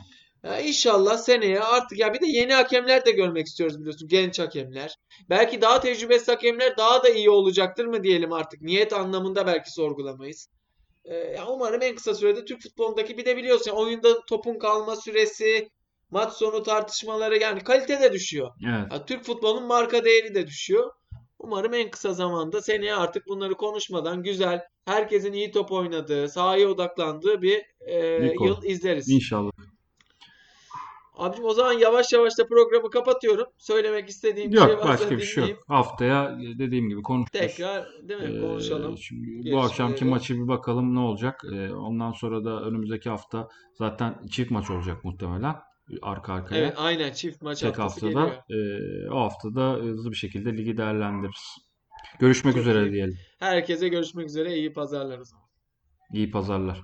[0.44, 4.08] Ya inşallah seneye artık ya bir de yeni hakemler de görmek istiyoruz biliyorsun.
[4.08, 4.94] Genç hakemler.
[5.30, 8.62] Belki daha tecrübesiz hakemler daha da iyi olacaktır mı diyelim artık.
[8.62, 10.48] Niyet anlamında belki sorgulamayız.
[11.04, 15.68] Ee, umarım en kısa sürede Türk futbolundaki bir de biliyorsun ya, oyunda topun kalma süresi,
[16.10, 18.50] maç sonu tartışmaları yani kalite de düşüyor.
[18.64, 18.92] Evet.
[18.92, 20.90] Ya Türk futbolunun marka değeri de düşüyor.
[21.38, 27.42] Umarım en kısa zamanda seneye artık bunları konuşmadan güzel, herkesin iyi top oynadığı, sahaya odaklandığı
[27.42, 28.46] bir e, Bir kol.
[28.46, 29.08] yıl izleriz.
[29.08, 29.50] İnşallah.
[31.16, 33.46] Abicim o zaman yavaş yavaş da programı kapatıyorum.
[33.58, 35.58] Söylemek istediğim bir şey Yok varsa başka bir şey yok.
[35.68, 37.40] Haftaya e, dediğim gibi konuşuruz.
[37.40, 38.38] Tekrar değil mi?
[38.38, 38.98] Ee, Konuşalım.
[38.98, 41.42] şimdi bu akşamki maçı bir bakalım ne olacak.
[41.52, 45.54] Ee, ondan sonra da önümüzdeki hafta zaten çift maç olacak muhtemelen.
[46.02, 46.56] Arka arkaya.
[46.62, 48.44] Evet aynen çift maç Tek haftası haftada.
[48.48, 49.06] geliyor.
[49.06, 51.56] Ee, o haftada hızlı bir şekilde ligi değerlendiririz.
[52.18, 52.92] Görüşmek Çok üzere iyi.
[52.92, 53.18] diyelim.
[53.38, 54.54] Herkese görüşmek üzere.
[54.54, 55.46] iyi pazarlar o zaman.
[56.12, 56.82] İyi pazarlar.